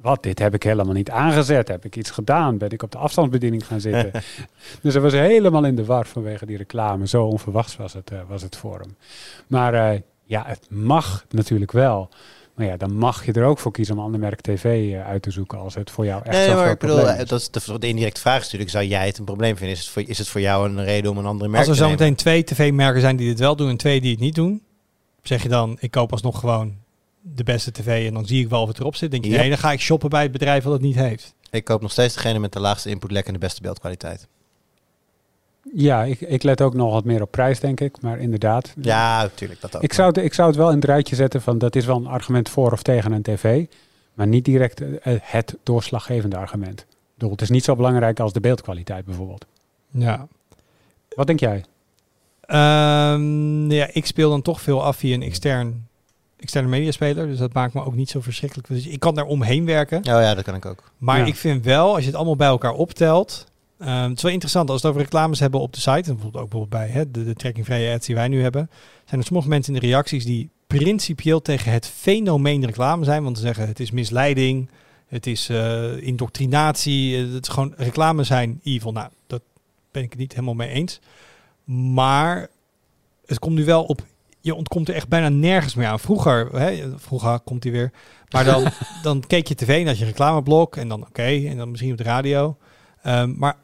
[0.00, 1.68] wat, dit heb ik helemaal niet aangezet.
[1.68, 2.58] Heb ik iets gedaan?
[2.58, 4.10] Ben ik op de afstandsbediening gaan zitten?
[4.82, 7.06] dus hij was helemaal in de war vanwege die reclame.
[7.06, 8.96] Zo onverwachts was het, eh, was het voor hem.
[9.46, 12.08] Maar eh, ja, het mag natuurlijk wel.
[12.62, 15.06] Maar ja, dan mag je er ook voor kiezen om een ander merk tv eh,
[15.06, 17.16] uit te zoeken als het voor jou echt Nee, zo'n maar groot ik bedoel, probleem
[17.16, 17.28] eh, is.
[17.28, 19.76] dat is de, de indirecte vraag is natuurlijk, zou jij het een probleem vinden?
[19.76, 21.74] Is het voor, is het voor jou een reden om een andere merk Als er
[21.74, 21.98] te nemen?
[21.98, 24.62] zometeen twee tv-merken zijn die dit wel doen en twee die het niet doen,
[25.22, 26.74] zeg je dan, ik koop alsnog gewoon
[27.20, 29.10] de beste tv en dan zie ik wel of het erop zit.
[29.10, 31.34] Denk je, nee, dan ga ik shoppen bij het bedrijf wat het niet heeft.
[31.50, 34.28] Ik koop nog steeds degene met de laagste inputlek en de beste beeldkwaliteit.
[35.74, 38.00] Ja, ik, ik let ook nog wat meer op prijs, denk ik.
[38.00, 38.74] Maar inderdaad.
[38.80, 39.82] Ja, natuurlijk, dat ook.
[39.82, 41.96] Ik zou, het, ik zou het wel in het rijtje zetten van dat is wel
[41.96, 43.66] een argument voor of tegen een tv.
[44.14, 46.80] Maar niet direct eh, het doorslaggevende argument.
[46.80, 49.46] Ik bedoel, het is niet zo belangrijk als de beeldkwaliteit bijvoorbeeld.
[49.90, 50.26] Ja.
[51.14, 51.64] Wat denk jij?
[52.40, 55.86] Ehm, ja, ik speel dan toch veel af via een extern,
[56.38, 57.26] externe mediaspeler.
[57.26, 58.68] Dus dat maakt me ook niet zo verschrikkelijk.
[58.68, 59.98] Dus ik kan daar omheen werken.
[59.98, 60.92] Oh ja, dat kan ik ook.
[60.98, 61.24] Maar Ja.
[61.24, 63.46] ik vind wel, als je het allemaal bij elkaar optelt.
[63.82, 65.90] Ehm, het is wel interessant als we het over reclames hebben op de site.
[65.90, 68.70] En bijvoorbeeld ook bijvoorbeeld bij hè, de, de trekkingvrije ads die wij nu hebben.
[69.04, 73.22] Zijn er sommige mensen in de reacties die principieel tegen het fenomeen reclame zijn.
[73.22, 74.70] Want ze zeggen het is misleiding.
[75.06, 77.16] Het is eh, indoctrinatie.
[77.16, 78.92] eh, Het is gewoon reclame zijn evil.
[78.92, 79.42] Nou, dat
[79.90, 81.00] ben ik het niet helemaal mee eens.
[81.64, 82.48] Maar
[83.26, 84.04] het komt nu wel op.
[84.40, 86.00] Je ontkomt er echt bijna nergens meer aan.
[86.00, 87.92] Vroeger, hè, vroeger komt hij weer.
[88.30, 88.64] Maar dan,
[89.02, 90.76] dan keek je tv en had je reclameblok.
[90.76, 92.56] En dan oké, en dan misschien op de radio.
[93.02, 93.56] Ehm, maar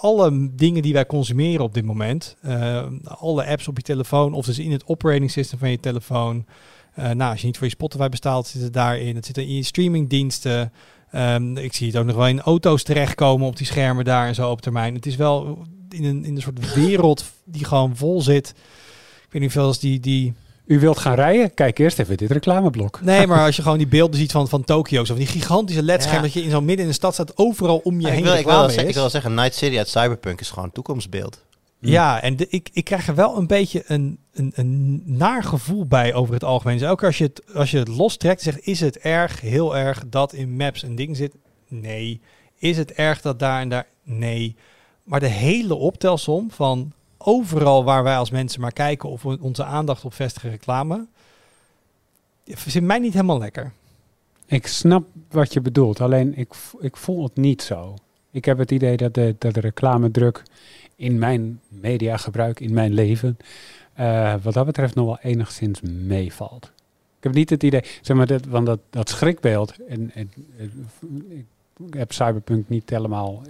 [0.00, 4.46] alle dingen die wij consumeren op dit moment, ehm, alle apps op je telefoon, of
[4.46, 6.46] dus in het operating system van je telefoon.
[6.94, 9.16] eh, nou, als je niet voor je Spotify bestaalt, zit het daarin.
[9.16, 10.72] Het zit in je streamingdiensten.
[11.10, 14.34] Ehm, ik zie het ook nog wel in auto's terechtkomen op die schermen daar en
[14.34, 14.94] zo op termijn.
[14.94, 18.48] Het is wel in een, in een soort wereld die gewoon vol zit.
[19.26, 20.32] Ik weet niet veel als die, die...
[20.64, 21.54] U wilt gaan rijden?
[21.54, 23.00] Kijk eerst even dit reclameblok.
[23.00, 26.16] Nee, maar als je gewoon die beelden ziet van, van Tokio, van die gigantische ledscherm
[26.16, 26.22] Ja.
[26.22, 28.32] dat je in zo'n midden in de stad staat, overal om je ik, heen wil,
[28.32, 30.72] ik, wil wel reclame zeggen, ik wil zeggen, Night City uit Cyberpunk is gewoon een
[30.72, 31.44] toekomstbeeld.
[31.90, 35.86] Ja, en de, ik, ik krijg er wel een beetje een, een, een naar gevoel
[35.86, 36.78] bij over het algemeen.
[36.78, 39.76] Dus elke keer als je het, als je het lostrekt, zegt, is het erg, heel
[39.76, 41.34] erg, dat in maps een ding zit?
[41.68, 42.20] Nee.
[42.58, 43.86] Is het erg dat daar en daar?
[44.04, 44.56] Nee.
[45.04, 46.92] Maar de hele optelsom van
[47.24, 51.06] overal waar wij als mensen maar kijken of we onze aandacht op vestigen reclame,
[52.44, 53.72] zit mij niet helemaal lekker.
[54.46, 57.94] Ik snap wat je bedoelt, alleen ik, ik voel het niet zo.
[58.30, 60.42] Ik heb het idee dat de, dat de reclamedruk
[60.96, 63.36] in mijn mediagebruik, in mijn leven,
[63.92, 66.64] eh, wat dat betreft nog wel enigszins meevalt.
[67.16, 70.30] Ik heb niet het idee, zeg maar, dat, want dat, dat schrikbeeld, en, en
[71.86, 73.42] ik heb Cyberpunk niet helemaal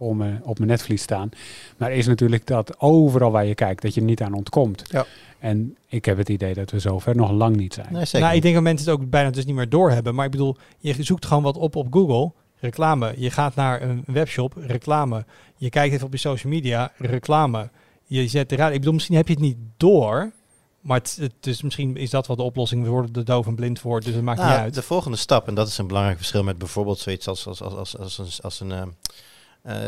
[0.00, 1.30] voor me, op mijn netvlies staan,
[1.76, 4.82] maar is natuurlijk dat overal waar je kijkt, dat je er niet aan ontkomt.
[4.90, 5.06] Ja.
[5.38, 7.86] En ik heb het idee dat we zover nog lang niet zijn.
[7.90, 8.20] Nee, zeker.
[8.20, 10.14] Nou, ik denk dat mensen het ook bijna dus niet meer doorhebben.
[10.14, 12.32] Maar ik bedoel, je zoekt gewoon wat op op Google.
[12.60, 13.14] Reclame.
[13.16, 14.54] Je gaat naar een webshop.
[14.56, 15.24] Reclame.
[15.56, 16.92] Je kijkt even op je social media.
[16.96, 17.70] Reclame.
[18.04, 18.72] Je zet de radio.
[18.72, 20.32] Ik bedoel, misschien heb je het niet door.
[20.80, 22.82] Maar het, het is, misschien is dat wel de oplossing.
[22.82, 24.74] We worden er doof en blind voor, dus het maakt Nou, niet uit.
[24.74, 27.76] De volgende stap, en dat is een belangrijk verschil met bijvoorbeeld zoiets als, als, als,
[27.76, 28.82] als, als, een, als een eh,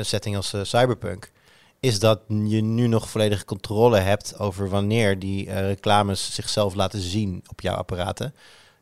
[0.00, 1.30] setting als eh, Cyberpunk,
[1.80, 7.00] is dat je nu nog volledige controle hebt over wanneer die eh, reclames zichzelf laten
[7.00, 8.34] zien op jouw apparaten.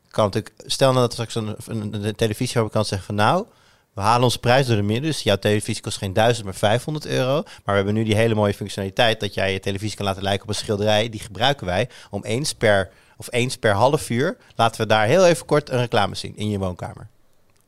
[0.09, 3.45] Kan natuurlijk, stel nou dat straks een, een, een zegt van nou,
[3.93, 7.05] we halen onze prijs door de midden, dus jouw televisie kost geen 1000, maar 500
[7.05, 7.33] euro.
[7.43, 10.43] Maar we hebben nu die hele mooie functionaliteit dat jij je televisie kan laten lijken
[10.43, 11.09] op een schilderij.
[11.09, 15.25] Die gebruiken wij om eens per, of eens per half uur, laten we daar heel
[15.25, 17.07] even kort een reclame zien in je woonkamer.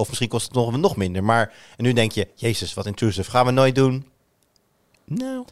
[0.04, 1.24] Of misschien kost het nog, nog minder.
[1.24, 4.06] Maar en nu denk je, jezus, wat intrusive, gaan we nooit doen.
[5.06, 5.45] Nou,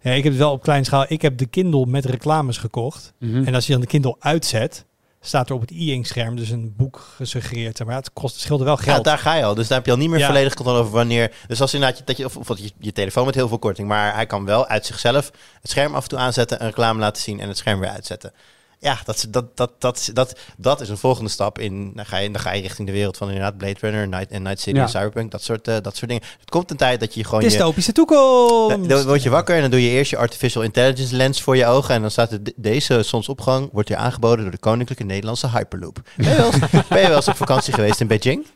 [0.00, 1.04] Ja, ik heb het wel op kleine schaal.
[1.08, 3.12] Ik heb de Kindle met reclames gekocht.
[3.18, 3.44] Mhm.
[3.44, 4.84] En als je dan de Kindle uitzet,
[5.20, 7.84] staat er op het e-ink scherm dus een boek gesuggereerd.
[7.84, 9.04] Maar het kost, het scheelde wel ja, geld.
[9.04, 9.54] daar ga je al.
[9.54, 10.26] Dus daar heb je al niet meer Ja.
[10.26, 11.32] volledig controle over wanneer.
[11.46, 13.88] Dus als inderdaad je, dat je, of, of je, je telefoon met heel veel korting,
[13.88, 15.30] maar hij kan wel uit zichzelf
[15.60, 18.32] het scherm af en toe aanzetten, een reclame laten zien en het scherm weer uitzetten.
[18.78, 21.92] Ja, dat, is- dat, dat, dat, dat, dat is een volgende stap in.
[21.94, 24.42] Dan ga je, dan ga je richting de wereld van inderdaad Blade Runner Night, en
[24.42, 24.86] Night City Ja.
[24.86, 26.26] Cyberpunk, dat soort, eh, dat soort dingen.
[26.40, 28.88] Het komt een tijd dat je gewoon je, Dystopische toekomst!
[28.88, 31.66] Dan word je wakker en dan doe je eerst je artificial intelligence lens voor je
[31.66, 31.94] ogen.
[31.94, 36.00] En dan staat er de- deze zonsopgang wordt je aangeboden door de Koninklijke Nederlandse Hyperloop.
[36.16, 36.58] Ben je wel eens,
[36.88, 38.46] ben je wel eens op vakantie geweest in Beijing?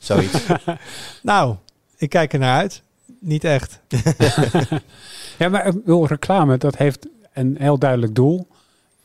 [0.00, 0.38] Zoiets.
[1.22, 1.56] Nou,
[1.96, 2.82] ik kijk er naar uit.
[3.20, 3.78] Niet echt.
[5.38, 8.46] Ja, maar bedoel, reclame, dat heeft een heel duidelijk doel.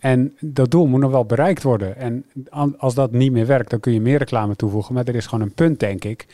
[0.01, 1.97] En dat doel moet nog wel bereikt worden.
[1.97, 2.25] En
[2.77, 4.93] als dat niet meer werkt, dan kun je meer reclame toevoegen.
[4.93, 6.27] Maar er is gewoon een punt, denk ik,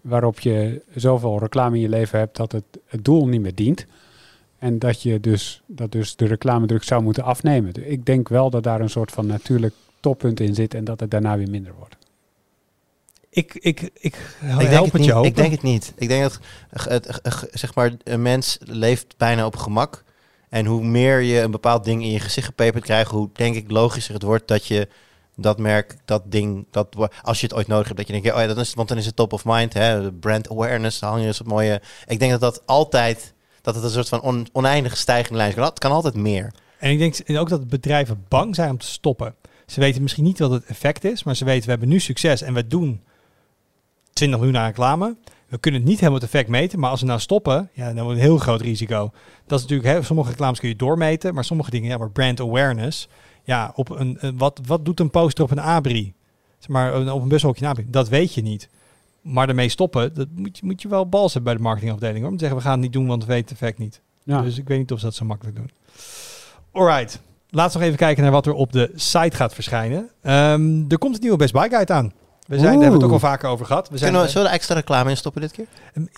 [0.00, 3.86] waarop je zoveel reclame in je leven hebt dat het, het doel niet meer dient.
[4.58, 7.72] En dat je dus, dat dus de reclamedruk zou moeten afnemen.
[7.72, 11.00] Dus Ik denk wel dat daar een soort van natuurlijk toppunt in zit en dat
[11.00, 11.96] het daarna weer minder wordt.
[13.30, 15.92] Ik, ik, ik, ik, help denk het het je niet, ik denk het niet.
[15.96, 16.38] Ik denk dat
[16.70, 20.04] eh, het, eh, zeg maar, een mens leeft bijna op gemak.
[20.54, 23.70] En hoe meer je een bepaald ding in je gezicht gepeperd krijgt, hoe denk ik
[23.70, 24.88] logischer het wordt dat je
[25.36, 26.88] dat merk, dat ding, dat
[27.22, 28.88] als je het ooit nodig hebt, dat je denkt, ja, oh ja, dat is, want
[28.88, 31.82] dan is het top of mind, hè, brand awareness, dan hang je dus op mooie.
[32.06, 35.56] Ik denk dat dat altijd, dat het een soort van on- oneindige stijgende lijn is.
[35.56, 36.52] Het kan altijd meer.
[36.78, 39.34] En ik denk ook dat bedrijven bang zijn om te stoppen.
[39.66, 42.42] Ze weten misschien niet wat het effect is, maar ze weten we hebben nu succes
[42.42, 43.02] en we doen
[44.14, 45.16] 20 miljoen aan reclame.
[45.48, 48.04] We kunnen het niet helemaal het effect meten, maar als we nou stoppen, ja, dan
[48.04, 49.10] wordt een heel groot risico.
[49.46, 52.40] Dat is natuurlijk, hè, sommige reclames kun je doormeten, maar sommige dingen, ja, maar brand
[52.40, 53.08] awareness.
[53.44, 56.14] Ja, op een, een- wat, wat doet een poster op een abri?
[56.58, 57.84] Zeg maar een- op een bushokje een abri?
[57.88, 58.68] Dat weet je niet.
[59.22, 62.18] Maar ermee stoppen, dat moet je, moet je wel bals hebben bij de marketingafdeling.
[62.20, 62.26] Hoor.
[62.30, 64.00] Om te zeggen, we gaan het niet doen, want we weten het effect niet.
[64.22, 64.42] Ja.
[64.42, 65.70] Dus ik weet niet of ze dat zo makkelijk doen.
[66.72, 67.20] Alright.
[67.50, 70.08] Laten we nog even kijken naar wat er op de site gaat verschijnen.
[70.22, 72.12] Ehm, er komt een nieuwe Best Buy Guide aan.
[72.46, 73.88] We zijn, daar hebben we het ook al vaker over gehad.
[73.88, 75.66] We zijn Kunnen we, zullen we extra reclame in stoppen dit keer?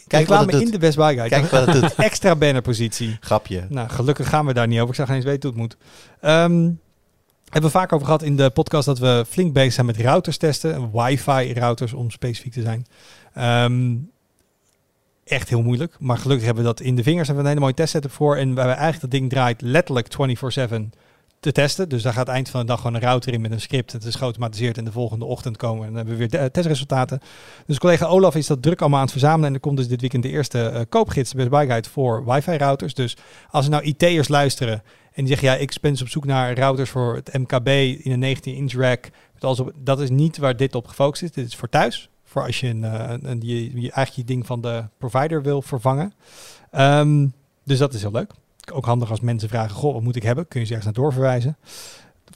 [0.07, 1.29] Kijk reclame in de Best Buy Guide.
[1.29, 1.95] Kijk wat het doet.
[2.11, 3.17] Extra bannerpositie.
[3.21, 3.67] Grapje.
[3.69, 4.89] Nou, gelukkig gaan we daar niet over.
[4.89, 5.77] Ik zou geen eens weten hoe het moet.
[6.21, 6.71] Ehm,
[7.45, 10.37] hebben we vaak over gehad in de podcast dat we flink bezig zijn met routers
[10.37, 10.91] testen.
[10.93, 12.87] Wifi routers om specifiek te zijn.
[13.35, 13.95] Ehm,
[15.25, 15.97] echt heel moeilijk.
[15.99, 17.27] Maar gelukkig hebben we dat in de vingers.
[17.27, 18.37] Hebben we een hele mooie testsetup voor.
[18.37, 20.93] En waar we eigenlijk dat ding draait letterlijk 24-7
[21.47, 21.89] te testen.
[21.89, 23.93] Dus daar gaat eind van de dag gewoon een router in met een script.
[23.93, 25.81] Het is geautomatiseerd en de volgende ochtend komen.
[25.81, 27.21] En dan hebben we weer de- eh, testresultaten.
[27.67, 29.49] Dus collega Olaf is dat druk allemaal aan het verzamelen.
[29.49, 32.57] En er komt dus dit weekend de eerste eh, koopgids Best Buy Guide voor wifi
[32.57, 32.95] routers.
[32.95, 33.17] Dus
[33.51, 34.75] als er nou IT'ers luisteren
[35.13, 37.69] en die zeggen, ja, ik ben dus op zoek naar routers voor het MKB
[38.05, 39.09] in een 19-inch rack.
[39.75, 41.31] Dat is niet waar dit op gefocust is.
[41.33, 42.11] Dit is voor thuis.
[42.25, 45.63] Voor als je, een, eh, een, je, je eigenlijk je ding van de provider wil
[45.63, 46.13] vervangen.
[46.71, 47.27] Ehm,
[47.65, 48.33] dus dat is heel leuk.
[48.73, 50.49] Ook handig als mensen vragen, goh, wat moet ik hebben?
[50.49, 51.57] Kun je ze ergens naar doorverwijzen.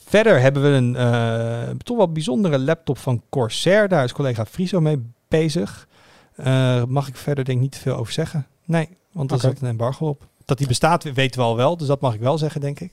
[0.04, 3.88] Verder hebben we een eh, toch wel bijzondere laptop van Corsair.
[3.88, 5.88] Daar is collega Friso mee bezig.
[6.36, 8.46] Eh, mag ik verder denk ik niet te veel over zeggen?
[8.64, 9.46] Nee, want er Oké.
[9.46, 10.26] zat een embargo op.
[10.44, 12.92] Dat die bestaat weten we al wel, dus dat mag ik wel zeggen, denk ik.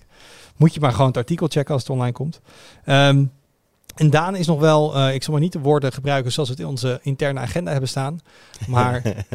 [0.55, 2.41] Moet je maar gewoon het artikel checken als het online komt.
[2.83, 3.25] Ehm,
[3.95, 6.55] en Daan is nog wel, eh, ik zal maar niet de woorden gebruiken zoals we
[6.55, 8.19] het in onze interne agenda hebben staan.
[8.67, 9.01] Maar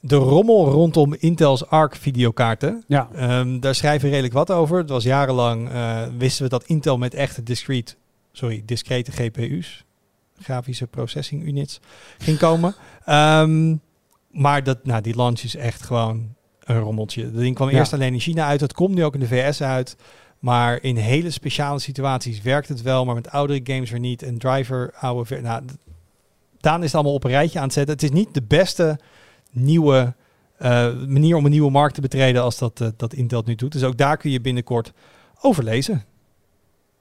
[0.00, 2.84] de rommel rondom Intel's ARC videokaarten.
[2.86, 4.78] Ja, Ehm, daar schrijven we redelijk wat over.
[4.78, 7.94] Het was jarenlang, eh, wisten we dat Intel met echte discrete,
[8.32, 9.84] sorry, discrete GPU's,
[10.40, 11.80] grafische processing units,
[12.18, 12.74] ging komen.
[13.04, 13.76] Ehm,
[14.30, 16.34] maar dat, nou, die launch is echt gewoon
[16.64, 17.30] een rommeltje.
[17.30, 17.78] Dat ding kwam Ja.
[17.78, 18.60] eerst alleen in China uit.
[18.60, 19.96] Het komt nu ook in de VS uit.
[20.38, 24.22] Maar in hele speciale situaties werkt het wel, maar met oudere games weer niet.
[24.22, 25.40] En driver, oude...
[25.40, 25.62] Nou,
[26.60, 27.94] Daan is het allemaal op een rijtje aan het zetten.
[27.94, 28.98] Het is niet de beste
[29.50, 30.14] nieuwe
[30.56, 33.54] eh, manier om een nieuwe markt te betreden als dat, eh, dat Intel het nu
[33.54, 33.72] doet.
[33.72, 34.92] Dus ook daar kun je binnenkort
[35.40, 36.04] over lezen.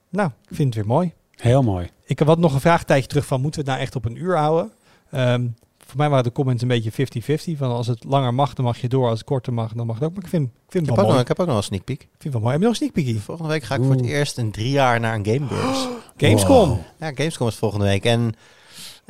[0.09, 1.13] Nou, ik vind het weer mooi.
[1.35, 1.89] heel mooi.
[2.05, 4.23] Ik had nog een vraag tijdje terug van, moeten we het nou echt op een
[4.23, 4.71] uur houden?
[5.11, 5.47] Ehm,
[5.85, 7.57] voor mij waren de comments een beetje 50-50.
[7.57, 9.09] Van als het langer mag, dan mag je door.
[9.09, 10.13] Als het korter mag, dan mag het ook.
[10.13, 11.21] Maar ik vind, ik vind Ik het wel ook nog, mooi.
[11.21, 12.01] ik heb ook nog een sneak peek.
[12.01, 12.53] Ik vind het wel mooi.
[12.53, 13.19] Heb je nog een sneak peekie?
[13.21, 15.87] Volgende week ga ik voor het eerst in drie jaar naar een gamebeurs.
[16.17, 16.69] Gamescom.
[16.69, 16.79] Wow.
[16.99, 18.05] Ja, Gamescom is volgende week.
[18.05, 18.33] En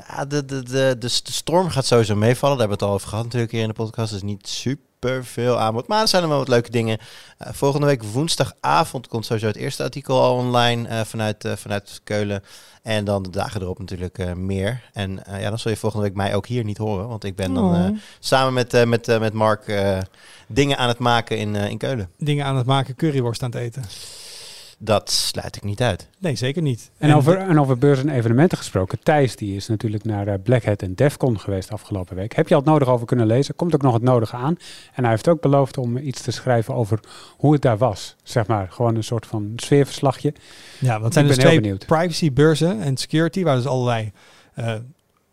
[0.07, 2.57] ja, de, de, de, de, de storm gaat sowieso meevallen.
[2.57, 4.11] Daar hebben we het al over gehad natuurlijk hier in de podcast.
[4.11, 5.87] Dus niet super veel aanbod.
[5.87, 6.97] Maar er zijn er wel wat leuke dingen.
[7.37, 12.01] Eh, volgende week woensdagavond komt sowieso het eerste artikel al online eh, vanuit, eh, vanuit
[12.03, 12.43] Keulen.
[12.81, 14.83] En dan de dagen erop natuurlijk meer.
[14.93, 17.07] En ja, dan zul je volgende week mij ook hier niet horen.
[17.07, 17.97] Want ik ben dan Oh.
[18.19, 19.73] samen met, met, met Mark
[20.47, 22.09] dingen aan het maken in, in Keulen.
[22.17, 23.83] Dingen aan het maken, curryworst aan het eten.
[24.81, 26.07] Dat sluit ik niet uit.
[26.17, 26.91] Nee, zeker niet.
[26.97, 28.99] En over, en over beurs en evenementen gesproken.
[29.03, 32.35] Thijs die is natuurlijk naar eh, Black Hat en Defcon geweest afgelopen week.
[32.35, 33.55] Heb je al het nodige over kunnen lezen?
[33.55, 34.57] Komt ook nog het nodige aan.
[34.93, 36.99] En hij heeft ook beloofd om iets te schrijven over
[37.37, 38.15] hoe het daar was.
[38.23, 40.33] Zeg maar, gewoon een soort van sfeerverslagje.
[40.79, 44.11] Ja, want zijn Ik dus ben heel twee privacybeurzen en security, waar dus allerlei
[44.53, 44.75] eh,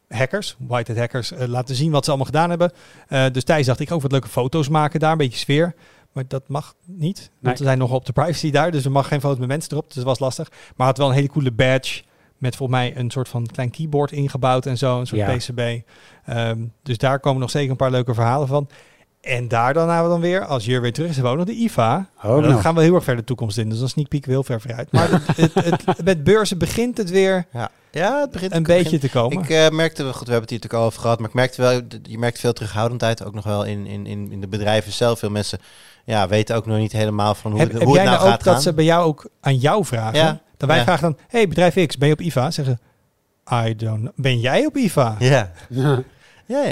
[0.08, 2.72] hackers, white hat hackers, eh, laten zien wat ze allemaal gedaan hebben.
[3.08, 5.74] Eh, dus Thijs dacht, ik ga ook wat leuke foto's maken daar, een beetje sfeer.
[6.16, 7.54] Maar dat mag niet, want Nee.
[7.54, 9.86] we zijn nog op de privacy daar, dus er mag geen foto met mensen erop,
[9.86, 10.48] dus dat was lastig.
[10.76, 12.02] Maar had wel een hele coole badge
[12.38, 15.36] met volgens mij een soort van klein keyboard ingebouwd en zo, een soort Ja.
[15.36, 15.60] PCB.
[16.24, 18.68] Ehm, dus daar komen nog zeker een paar leuke verhalen van.
[19.20, 22.08] En daar dan hebben we dan weer, als Jur weer terug is, nog de IFA.
[22.22, 22.60] Maar dan nog.
[22.60, 23.68] gaan we heel erg ver de toekomst in.
[23.68, 24.92] Dus dan sneak peek we heel ver vooruit.
[24.92, 28.82] Maar het, het, het- met beurzen begint het weer Ja, ja het begint een begint-
[28.82, 29.38] beetje te komen.
[29.42, 31.62] Ik eh, merkte, goed, we hebben het hier natuurlijk al over gehad, maar ik merkte
[31.62, 35.18] wel, je merkt veel terughoudendheid, ook nog wel in, in, in, in de bedrijven zelf.
[35.18, 35.58] Veel mensen
[36.06, 38.24] ja, weten ook nog niet helemaal van hoe, heb het, heb hoe jij het nou
[38.24, 40.18] nou gaat ook dat ze bij jou ook aan jou vragen?
[40.18, 40.40] Ja.
[40.56, 40.84] Dat wij Ja.
[40.84, 42.50] vragen dan, hey bedrijf X, ben je op IFA?
[42.50, 42.80] Zeggen,
[43.52, 44.12] I don't know.
[44.16, 45.16] Ben jij op IFA?
[45.18, 46.02] Ja, Ja.
[46.46, 46.62] ja,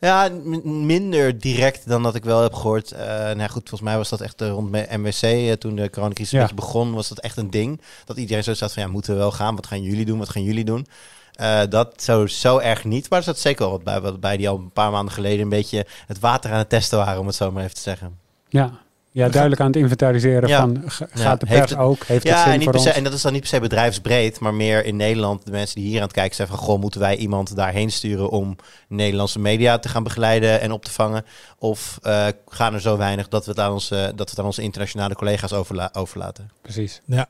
[0.00, 0.28] ja.
[0.64, 2.92] Minder direct dan dat ik wel heb gehoord.
[2.92, 5.90] Eh nou goed, volgens mij was dat echt eh, rond me- MWC, eh, toen de
[5.90, 6.40] coronacrisis Ja.
[6.40, 7.80] een beetje begon, was dat echt een ding.
[8.04, 9.54] Dat iedereen zo zat van, ja, moeten we wel gaan?
[9.54, 10.18] Wat gaan jullie doen?
[10.18, 10.86] Wat gaan jullie doen?
[11.32, 14.36] Eh, dat zo, zo erg niet, maar er zat zeker wel wat bij, wat bij
[14.36, 17.26] die al een paar maanden geleden een beetje het water aan het testen waren, om
[17.26, 18.18] het zo maar even te zeggen.
[18.60, 18.70] Ja.
[19.10, 20.60] ja, duidelijk aan het inventariseren Ja.
[20.60, 20.90] van Ja.
[21.22, 22.04] gaat de Heeft pers het- ook?
[22.04, 22.96] Heeft het Ja, zin en, niet voor per se, ons?
[22.96, 25.44] en dat is dan niet per se bedrijfsbreed, maar meer in Nederland.
[25.44, 28.30] De mensen die hier aan het kijken zijn van, goh, moeten wij iemand daarheen sturen
[28.30, 28.56] om
[28.88, 31.24] Nederlandse media te gaan begeleiden en op te vangen?
[31.58, 34.44] Of eh, gaan er zo weinig dat we het aan onze, dat we het aan
[34.44, 36.50] onze internationale collega's overla- overlaten?
[36.62, 37.00] Precies.
[37.04, 37.26] Ja,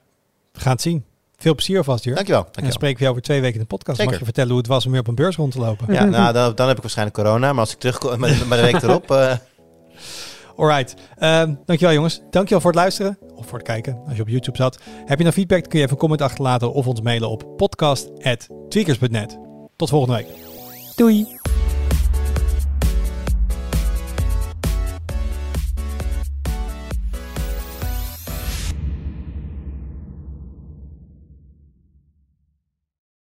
[0.53, 1.05] we gaan het zien.
[1.37, 2.15] Veel plezier alvast, Jur.
[2.15, 2.41] Dankjewel.
[2.41, 2.81] En dan dankjewel.
[2.81, 3.97] spreken we jou over twee weken in de podcast.
[3.97, 4.11] Zeker.
[4.11, 5.93] Mag je vertellen hoe het was om weer op een beurs rond te lopen?
[5.95, 8.65] Ja, nou, dan, dan heb ik waarschijnlijk corona, maar als ik terugkom met, met de
[8.65, 9.11] week erop...
[9.11, 9.33] eh,
[10.57, 10.95] Alright.
[11.19, 12.21] Ehm dankjewel jongens.
[12.31, 13.19] Dankjewel voor het luisteren.
[13.35, 14.79] Of voor het kijken, als je op YouTube zat.
[15.05, 19.39] Heb je nou feedback, kun je even een comment achterlaten of ons mailen op podcast.tweakers.net.
[19.77, 20.29] Tot volgende week.
[20.97, 21.54] Doei!